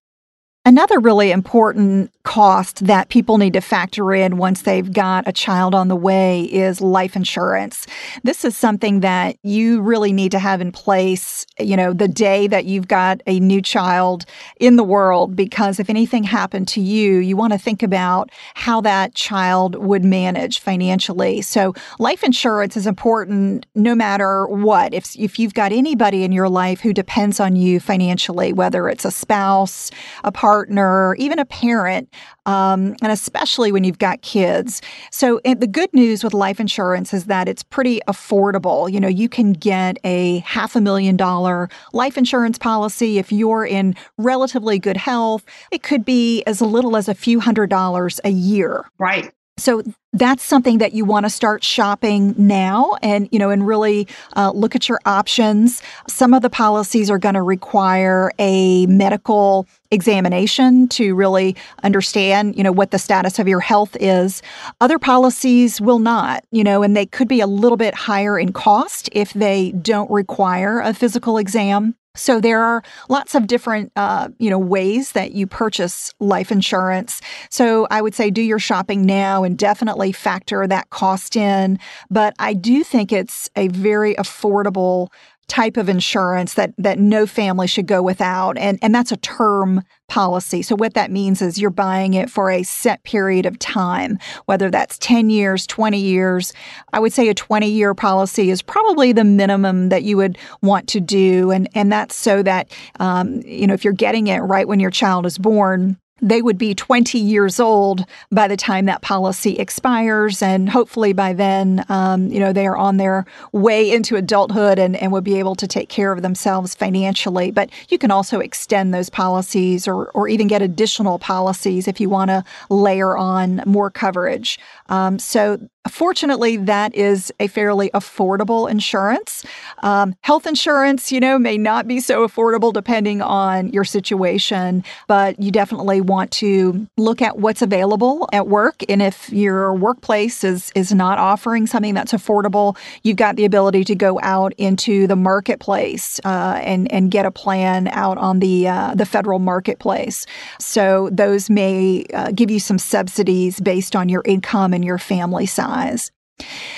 Another 0.67 0.99
really 0.99 1.31
important 1.31 2.11
cost 2.25 2.85
that 2.85 3.09
people 3.09 3.39
need 3.39 3.53
to 3.53 3.61
factor 3.61 4.13
in 4.13 4.37
once 4.37 4.63
they've 4.63 4.93
got 4.93 5.29
a 5.29 5.33
child 5.33 5.77
on 5.77 5.87
the 5.87 5.95
way 5.95 6.43
is 6.43 6.81
life 6.81 7.15
insurance. 7.15 7.87
This 8.25 8.45
is 8.45 8.57
something 8.57 8.99
that 8.99 9.37
you 9.45 9.81
really 9.81 10.13
need 10.13 10.33
to 10.33 10.41
have 10.41 10.61
in 10.61 10.73
place, 10.73 11.47
you 11.61 11.77
know, 11.77 11.93
the 11.93 12.09
day 12.09 12.49
that 12.49 12.65
you've 12.65 12.89
got 12.89 13.23
a 13.29 13.39
new 13.39 13.63
child 13.63 14.25
in 14.59 14.75
the 14.75 14.83
world, 14.83 15.37
because 15.37 15.79
if 15.79 15.89
anything 15.89 16.25
happened 16.25 16.67
to 16.67 16.81
you, 16.81 17.19
you 17.19 17.37
want 17.37 17.53
to 17.53 17.61
think 17.61 17.85
about 17.85 18.31
how 18.55 18.81
that 18.81 19.15
child 19.15 19.77
would 19.77 20.05
manage 20.05 20.59
financially. 20.59 21.43
So 21.43 21.75
life 22.01 22.25
insurance 22.25 22.77
is 22.77 22.89
important 22.89 23.67
no 23.77 23.95
matter 23.95 24.49
what. 24.49 24.93
If, 24.95 25.15
if 25.15 25.39
you've 25.39 25.55
got 25.55 25.71
anybody 25.71 26.25
in 26.25 26.33
your 26.33 26.49
life 26.49 26.81
who 26.81 26.93
depends 26.93 27.39
on 27.39 27.55
you 27.55 27.79
financially, 27.79 28.53
whether 28.53 28.89
it's 28.89 29.05
a 29.05 29.13
spouse, 29.13 29.93
a 30.25 30.33
partner, 30.33 30.56
partner, 30.57 31.15
even 31.19 31.39
a 31.39 31.45
parent, 31.45 32.09
um, 32.47 32.97
and 33.03 33.13
especially 33.13 33.71
when 33.73 33.85
you've 33.85 33.99
got 33.99 34.23
kids. 34.23 34.81
So 35.11 35.39
the 35.45 35.67
good 35.67 35.93
news 35.93 36.25
with 36.25 36.33
life 36.33 36.59
insurance 36.59 37.13
is 37.13 37.27
that 37.27 37.47
it's 37.47 37.63
pretty 37.63 38.01
affordable. 38.09 38.91
You 38.91 38.99
know, 38.99 39.09
you 39.09 39.29
can 39.29 39.53
get 39.53 39.99
a 40.03 40.39
half 40.39 40.75
a 40.75 40.81
million 40.81 41.15
dollar 41.15 41.69
life 41.93 42.17
insurance 42.17 42.57
policy 42.57 43.19
if 43.19 43.31
you're 43.31 43.67
in 43.67 43.95
relatively 44.17 44.79
good 44.79 44.97
health. 44.97 45.45
It 45.71 45.83
could 45.83 46.07
be 46.07 46.43
as 46.45 46.63
little 46.63 46.97
as 46.97 47.07
a 47.07 47.15
few 47.15 47.39
hundred 47.39 47.69
dollars 47.69 48.19
a 48.25 48.31
year. 48.31 48.87
Right. 48.99 49.31
So 49.59 49.83
that's 50.13 50.43
something 50.43 50.79
that 50.79 50.93
you 50.93 51.07
want 51.07 51.25
to 51.25 51.31
start 51.31 51.65
shopping 51.65 52.35
now 52.37 52.97
and 53.03 53.27
you 53.33 53.39
know 53.39 53.49
and 53.49 53.67
really 53.67 54.07
uh, 54.37 54.51
look 54.55 54.77
at 54.77 54.87
your 54.87 55.01
options. 55.07 55.83
Some 56.09 56.35
of 56.35 56.43
the 56.43 56.51
policies 56.51 57.11
are 57.11 57.19
going 57.19 57.37
to 57.37 57.43
require 57.43 58.33
a 58.39 58.85
medical 58.87 59.67
examination 59.91 60.89
to 60.89 61.15
really 61.15 61.57
understand 61.83 62.55
you 62.57 62.63
know 62.63 62.73
what 62.73 62.91
the 62.91 62.99
status 62.99 63.39
of 63.39 63.49
your 63.49 63.61
health 63.61 63.97
is. 63.99 64.43
Other 64.83 64.99
policies 64.99 65.81
will 65.81 66.01
not 66.01 66.45
you 66.51 66.63
know 66.63 66.83
and 66.83 66.95
they 66.95 67.07
could 67.07 67.29
be 67.29 67.41
a 67.41 67.47
little 67.47 67.79
bit 67.79 67.95
higher 67.95 68.39
in 68.39 68.53
cost 68.53 69.09
if 69.13 69.33
they 69.33 69.73
don't 69.73 70.11
require 70.11 70.81
a 70.81 70.93
physical 70.93 71.39
exam 71.39 71.95
so 72.17 72.41
there 72.41 72.63
are 72.63 72.83
lots 73.09 73.35
of 73.35 73.47
different, 73.47 73.93
uh, 73.97 74.29
you 74.39 74.51
know, 74.51 74.59
ways 74.59 75.13
that 75.13 75.33
you 75.33 75.47
purchase 75.47 76.13
life 76.21 76.51
insurance. 76.51 77.21
So 77.51 77.87
I 77.91 78.03
would 78.03 78.15
say 78.15 78.31
do 78.31 78.43
your 78.43 78.59
shopping 78.59 79.07
now 79.07 79.45
and 79.45 79.57
definitely 79.57 80.13
factor 80.13 80.67
that 80.67 80.91
cost 80.91 81.37
in. 81.37 81.79
But 82.11 82.35
I 82.39 82.55
do 82.55 82.83
think 82.83 83.13
it's 83.13 83.49
a 83.57 83.69
very 83.69 84.15
affordable 84.17 85.09
type 85.49 85.77
of 85.77 85.89
insurance 85.89 86.55
that 86.55 86.73
that 86.77 86.99
no 86.99 87.27
family 87.27 87.67
should 87.67 87.87
go 87.87 88.03
without 88.03 88.59
and 88.59 88.79
and 88.83 88.95
that's 88.95 89.13
a 89.13 89.17
term 89.19 89.83
policy. 90.09 90.63
So 90.63 90.77
what 90.77 90.95
that 90.95 91.11
means 91.11 91.43
is 91.43 91.59
you're 91.59 91.71
buying 91.71 92.15
it 92.15 92.31
for 92.31 92.51
a 92.51 92.63
set 92.63 93.03
period 93.03 93.45
of 93.45 93.59
time, 93.59 94.19
whether 94.47 94.71
that's 94.71 94.99
10 94.99 95.31
years, 95.31 95.67
20 95.67 95.99
years. 95.99 96.53
I 96.93 97.01
would 97.01 97.13
say 97.13 97.29
a 97.29 97.35
20 97.35 97.69
year 97.69 97.95
policy 97.95 98.51
is 98.51 98.63
probably 98.63 99.13
the 99.13 99.25
minimum 99.25 99.89
that 99.89 100.05
you 100.05 100.17
would 100.17 100.39
want 100.63 100.89
to 100.89 101.01
do 101.01 101.51
and 101.51 101.69
and 101.75 101.93
that's 101.93 102.17
so 102.17 102.43
that 102.43 102.71
um, 103.01 103.41
you 103.45 103.67
know 103.67 103.75
if 103.75 103.85
you're 103.85 103.93
getting 103.93 104.27
it 104.27 104.39
right 104.39 104.67
when 104.67 104.81
your 104.81 104.91
child 104.91 105.27
is 105.27 105.39
born 105.39 105.99
they 106.23 106.41
would 106.41 106.59
be 106.59 106.75
20 106.75 107.19
years 107.19 107.61
old 107.61 108.05
by 108.33 108.49
the 108.49 108.57
time 108.57 108.87
that 108.87 109.03
policy 109.03 109.59
expires 109.59 110.43
and 110.43 110.69
hopefully 110.71 111.13
by 111.13 111.33
then 111.33 111.85
um, 111.89 112.29
you 112.29 112.41
know 112.41 112.53
they 112.53 112.67
are 112.67 112.77
on 112.77 112.97
their 112.97 113.27
way 113.53 113.91
into 113.91 114.17
adulthood 114.17 114.79
and, 114.79 114.97
and 114.97 115.13
would 115.13 115.25
be 115.25 115.39
able 115.39 115.55
to 115.55 115.67
take 115.67 115.89
care 115.89 116.13
of 116.13 116.23
themselves 116.23 116.75
financially. 116.75 117.51
But 117.51 117.71
you 117.89 117.99
can 117.99 118.11
also 118.11 118.41
extend 118.41 118.95
those 118.95 119.11
policies 119.11 119.87
or, 119.87 120.11
or 120.11 120.29
even 120.29 120.47
get 120.47 120.63
additional 120.63 121.19
policies 121.19 121.89
if 121.89 122.01
you 122.01 122.09
want 122.09 122.31
to 122.31 122.45
layer 122.71 123.17
on 123.17 123.63
more 123.67 123.91
coverage. 123.91 124.59
Um, 124.89 125.19
so 125.19 125.59
Fortunately, 125.89 126.57
that 126.57 126.95
is 126.95 127.33
a 127.41 127.49
fairly 127.49 127.91
affordable 127.91 128.71
insurance. 128.71 129.45
Um, 129.83 130.15
health 130.23 130.47
insurance, 130.47 131.13
you 131.13 131.21
know, 131.21 131.39
may 131.39 131.59
not 131.59 131.87
be 131.87 132.01
so 132.01 132.27
affordable 132.27 132.73
depending 132.73 133.23
on 133.23 133.71
your 133.71 133.85
situation, 133.85 134.85
but 135.07 135.41
you 135.41 135.51
definitely 135.51 136.01
want 136.01 136.31
to 136.33 136.87
look 136.97 137.23
at 137.23 137.39
what's 137.39 137.63
available 137.63 138.29
at 138.33 138.49
work. 138.49 138.83
And 138.89 139.03
if 139.03 139.31
your 139.31 139.75
workplace 139.75 140.45
is 140.45 140.73
is 140.75 140.93
not 140.93 141.19
offering 141.19 141.67
something 141.67 141.95
that's 141.95 142.13
affordable, 142.13 142.77
you've 143.03 143.17
got 143.17 143.37
the 143.37 143.45
ability 143.45 143.85
to 143.85 143.95
go 143.95 144.19
out 144.23 144.53
into 144.59 145.07
the 145.07 145.17
marketplace 145.17 146.21
uh, 146.25 146.61
and 146.63 146.91
and 146.93 147.11
get 147.11 147.27
a 147.27 147.31
plan 147.31 147.89
out 147.89 148.19
on 148.19 148.41
the 148.41 148.69
uh, 148.69 148.95
the 148.95 149.07
federal 149.07 149.39
marketplace. 149.39 150.27
So 150.59 151.09
those 151.13 151.51
may 151.51 152.05
uh, 152.15 152.31
give 152.33 152.51
you 152.51 152.61
some 152.61 152.79
subsidies 152.79 153.61
based 153.61 153.95
on 153.95 154.09
your 154.09 154.23
income 154.25 154.73
and 154.73 154.85
your 154.85 154.99
family 154.99 155.47
size 155.47 155.76
eyes 155.77 156.11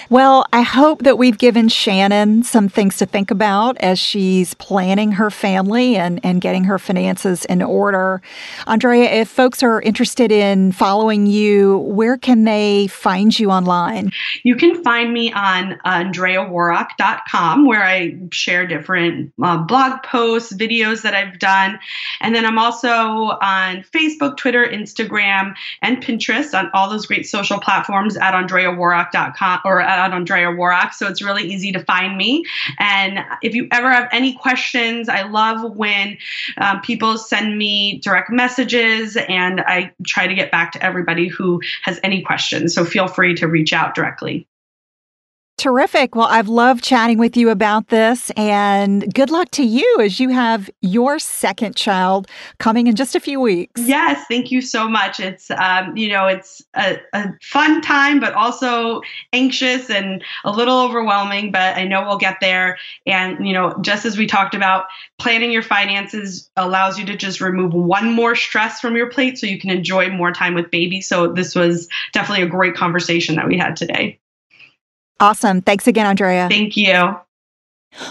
well, 0.09 0.47
I 0.53 0.63
hope 0.63 1.03
that 1.03 1.19
we've 1.19 1.37
given 1.37 1.69
Shannon 1.69 2.43
some 2.43 2.69
things 2.69 2.97
to 2.99 3.07
think 3.07 3.31
about 3.31 3.77
as 3.79 3.99
she's 3.99 4.55
planning 4.55 5.13
her 5.13 5.31
family 5.31 5.97
and, 5.97 6.21
and 6.23 6.41
getting 6.41 6.65
her 6.65 6.79
finances 6.79 7.45
in 7.45 7.61
order. 7.61 8.23
Andrea, 8.67 9.11
if 9.11 9.29
folks 9.29 9.63
are 9.63 9.83
interested 9.83 10.31
in 10.33 10.73
following 10.73 11.27
you, 11.27 11.79
where 11.79 12.17
can 12.17 12.45
they 12.45 12.87
find 12.87 13.39
you 13.39 13.51
online? 13.51 14.13
You 14.45 14.57
can 14.57 14.83
find 14.83 15.13
me 15.13 15.33
on 15.33 15.79
andreaworoch.com 15.85 17.67
where 17.67 17.85
I 17.85 18.19
share 18.31 18.67
different 18.67 19.33
uh, 19.43 19.59
blog 19.59 20.03
posts, 20.05 20.55
videos 20.55 21.03
that 21.03 21.15
I've 21.15 21.39
done. 21.39 21.79
And 22.21 22.35
then 22.35 22.47
I'm 22.47 22.59
also 22.59 22.89
on 22.89 23.85
Facebook, 23.93 24.37
Twitter, 24.37 24.65
Instagram, 24.65 25.55
and 25.83 26.03
Pinterest 26.03 26.59
on 26.59 26.71
all 26.73 26.89
those 26.89 27.07
great 27.07 27.27
social 27.27 27.59
platforms 27.59 28.17
at 28.17 28.33
andreaworoch.com 28.33 29.48
or 29.65 29.81
at 29.81 29.99
on 29.99 30.13
Andrea 30.13 30.49
Woroch, 30.49 30.93
so 30.93 31.07
it's 31.07 31.23
really 31.23 31.45
easy 31.45 31.73
to 31.73 31.83
find 31.85 32.17
me. 32.17 32.45
And 32.79 33.21
if 33.43 33.55
you 33.55 33.69
ever 33.71 33.91
have 33.91 34.09
any 34.13 34.35
questions, 34.35 35.09
I 35.09 35.23
love 35.23 35.77
when 35.77 36.19
um, 36.59 36.81
people 36.81 37.19
send 37.19 37.59
me 37.59 37.99
direct 37.99 38.31
messages, 38.31 39.17
and 39.17 39.61
I 39.61 39.93
try 40.07 40.27
to 40.27 40.35
get 40.35 40.51
back 40.51 40.73
to 40.73 40.83
everybody 40.83 41.29
who 41.29 41.61
has 41.83 42.01
any 42.03 42.23
questions. 42.23 42.75
So 42.75 42.85
feel 42.85 43.09
free 43.09 43.35
to 43.37 43.47
reach 43.47 43.73
out 43.73 43.95
directly. 43.95 44.47
Terrific. 45.59 46.15
Well, 46.15 46.29
I've 46.29 46.49
loved 46.49 46.85
chatting 46.85 47.19
with 47.19 47.37
you 47.37 47.51
about 47.51 47.89
this, 47.89 48.31
and 48.37 49.13
good 49.13 49.29
luck 49.29 49.51
to 49.51 49.65
you 49.65 49.99
as 50.01 50.21
you 50.21 50.29
have 50.29 50.71
your 50.83 51.19
second 51.19 51.75
child 51.75 52.29
coming 52.59 52.87
in 52.87 52.95
just 52.95 53.17
a 53.17 53.21
few 53.21 53.41
weeks. 53.41 53.81
Yes, 53.81 54.25
thank 54.29 54.53
you 54.53 54.63
so 54.63 54.89
much. 54.89 55.19
It's 55.19 55.51
um, 55.51 55.97
you 55.97 56.11
know, 56.11 56.29
it's 56.29 56.63
a, 56.75 57.01
a 57.13 57.33
fun 57.43 57.81
time, 57.81 58.21
but 58.21 58.35
also 58.35 59.01
anxious 59.33 59.91
and 59.91 60.23
a 60.45 60.53
little 60.53 60.79
overwhelming. 60.79 61.51
But 61.51 61.77
I 61.77 61.83
know 61.83 62.07
we'll 62.07 62.19
get 62.19 62.37
there. 62.41 62.79
And 63.05 63.45
you 63.45 63.53
know, 63.53 63.75
just 63.81 64.07
as 64.07 64.17
we 64.17 64.29
talked 64.29 64.55
about, 64.55 64.85
planning 65.19 65.51
your 65.51 65.65
finances 65.65 66.49
allows 66.57 67.01
you 67.01 67.07
to 67.07 67.17
just 67.17 67.41
remove 67.41 67.75
one 67.75 68.13
more 68.13 68.37
stress 68.37 68.79
from 68.79 68.95
your 68.95 69.11
plate, 69.11 69.39
so 69.39 69.47
you 69.49 69.59
can 69.59 69.71
enjoy 69.71 70.09
more 70.09 70.31
time 70.31 70.55
with 70.55 70.71
baby. 70.71 71.01
So 71.01 71.33
this 71.33 71.57
was 71.57 71.89
definitely 72.13 72.45
a 72.45 72.49
great 72.49 72.77
conversation 72.77 73.35
that 73.35 73.49
we 73.49 73.59
had 73.59 73.75
today. 73.75 74.21
Awesome. 75.21 75.63
Thanks 75.63 75.87
again, 75.87 76.07
Andrea. 76.07 76.49
Thank 76.49 76.77
you. 76.77 77.17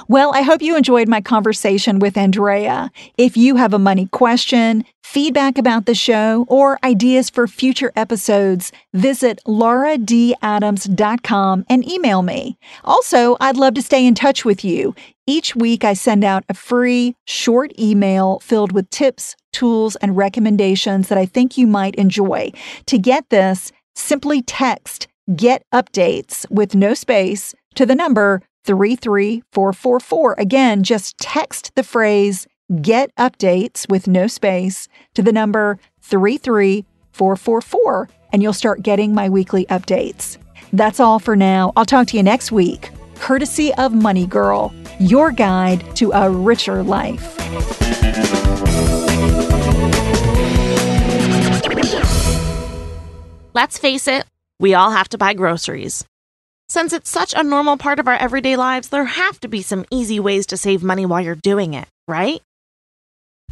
Well, 0.08 0.34
I 0.34 0.41
hope 0.41 0.62
you 0.62 0.76
enjoyed 0.76 1.08
my 1.08 1.22
conversation 1.22 2.00
with 2.00 2.17
Andrea. 2.17 2.91
If 3.17 3.38
you 3.38 3.56
have 3.58 3.74
a 3.74 3.80
money 3.80 4.08
question, 4.08 4.84
feedback 5.04 5.58
about 5.58 5.86
the 5.86 5.96
show, 5.96 6.46
or 6.50 6.78
ideas 6.84 7.30
for 7.30 7.48
future 7.48 7.93
episodes, 7.96 8.74
visit 8.93 9.39
lauradadams.com 9.48 11.65
and 11.70 11.88
email 11.88 12.22
me. 12.24 12.58
Also, 12.84 13.38
I'd 13.39 13.56
love 13.56 13.76
to 13.76 13.82
stay 13.82 14.06
in 14.06 14.15
touch 14.15 14.43
with 14.43 14.65
you. 14.65 14.93
Each 15.28 15.56
week, 15.56 15.86
I 15.86 15.93
send 15.93 16.24
out 16.24 16.43
a 16.50 16.54
free 16.54 17.15
short 17.26 17.72
email 17.80 18.39
filled 18.39 18.72
with 18.72 18.89
tips, 18.89 19.36
tools, 19.54 19.96
and 19.98 20.17
recommendations 20.17 21.10
that 21.10 21.17
I 21.17 21.26
think 21.26 21.58
you 21.58 21.67
might 21.67 21.96
enjoy. 21.96 22.52
To 22.88 22.98
get 22.98 23.30
this, 23.30 23.72
simply 23.96 24.41
text 24.41 25.08
get 25.36 25.63
updates 25.74 26.50
with 26.50 26.76
no 26.76 26.94
space 26.94 27.54
to 27.76 27.86
the 27.86 27.96
number 27.96 28.42
33444. 28.66 30.36
Again, 30.38 30.84
just 30.84 31.18
text 31.18 31.72
the 31.76 31.84
phrase 31.84 32.48
get 32.82 33.16
updates 33.16 33.90
with 33.90 34.08
no 34.08 34.28
space 34.28 34.88
to 35.13 35.22
the 35.22 35.32
number 35.32 35.80
33444 36.02 38.10
and 38.34 38.44
you'll 38.44 38.54
start 38.54 38.84
getting 38.84 39.13
my 39.13 39.30
weekly 39.30 39.66
updates. 39.68 40.38
That's 40.74 41.00
all 41.00 41.20
for 41.20 41.36
now. 41.36 41.72
I'll 41.78 41.86
talk 41.86 42.08
to 42.08 42.18
you 42.18 42.24
next 42.24 42.52
week, 42.52 42.90
courtesy 43.16 43.74
of 43.76 43.94
Money 43.94 44.28
Girl, 44.28 44.74
your 45.00 45.32
guide 45.32 45.96
to 45.96 46.12
a 46.12 46.30
richer 46.30 46.84
life. 46.84 47.38
Let's 53.54 53.78
face 53.78 54.08
it, 54.08 54.26
we 54.60 54.74
all 54.74 54.91
have 54.91 55.10
to 55.10 55.17
buy 55.17 55.34
groceries. 55.34 56.06
Since 56.70 56.91
it's 56.91 57.10
such 57.10 57.34
a 57.34 57.43
normal 57.43 57.78
part 57.78 58.00
of 58.00 58.08
our 58.08 58.15
everyday 58.15 58.56
lives, 58.56 58.89
there 58.89 59.06
have 59.06 59.39
to 59.41 59.48
be 59.48 59.62
some 59.62 59.86
easy 59.91 60.20
ways 60.20 60.48
to 60.48 60.58
save 60.58 60.84
money 60.84 61.06
while 61.06 61.22
you're 61.22 61.36
doing 61.36 61.74
it, 61.74 61.88
right? 62.08 62.41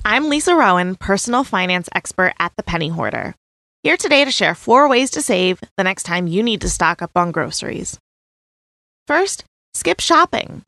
I'm 0.04 0.30
Lisa 0.30 0.56
Rowan, 0.56 0.96
personal 0.96 1.44
finance 1.44 1.90
expert 1.94 2.34
at 2.40 2.52
the 2.58 2.64
Penny 2.64 2.90
Hoarder, 2.90 3.36
here 3.84 3.98
today 3.98 4.26
to 4.26 4.32
share 4.32 4.56
four 4.56 4.90
ways 4.90 5.12
to 5.12 5.22
save 5.22 5.60
the 5.78 5.84
next 5.84 6.04
time 6.04 6.28
you 6.28 6.44
need 6.44 6.62
to 6.62 6.70
stock 6.70 7.02
up 7.02 7.12
on 7.16 7.32
groceries. 7.32 7.98
First, 9.08 9.46
skip 9.74 10.00
shopping. 10.00 10.64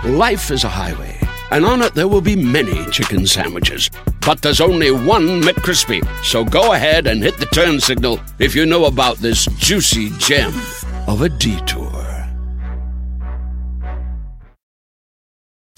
Life 0.04 0.50
is 0.50 0.64
a 0.64 0.68
highway, 0.68 1.16
and 1.52 1.64
on 1.64 1.80
it 1.82 1.94
there 1.94 2.08
will 2.08 2.20
be 2.20 2.34
many 2.34 2.84
chicken 2.90 3.24
sandwiches. 3.26 3.88
But 4.26 4.42
there's 4.42 4.60
only 4.60 4.90
one 4.90 5.42
McCrispy. 5.42 6.04
So 6.24 6.44
go 6.44 6.72
ahead 6.72 7.06
and 7.06 7.22
hit 7.22 7.38
the 7.38 7.46
turn 7.46 7.78
signal 7.78 8.18
if 8.40 8.56
you 8.56 8.66
know 8.66 8.86
about 8.86 9.18
this 9.18 9.46
juicy 9.58 10.10
gem 10.18 10.52
of 11.06 11.22
a 11.22 11.28
detour. 11.28 11.81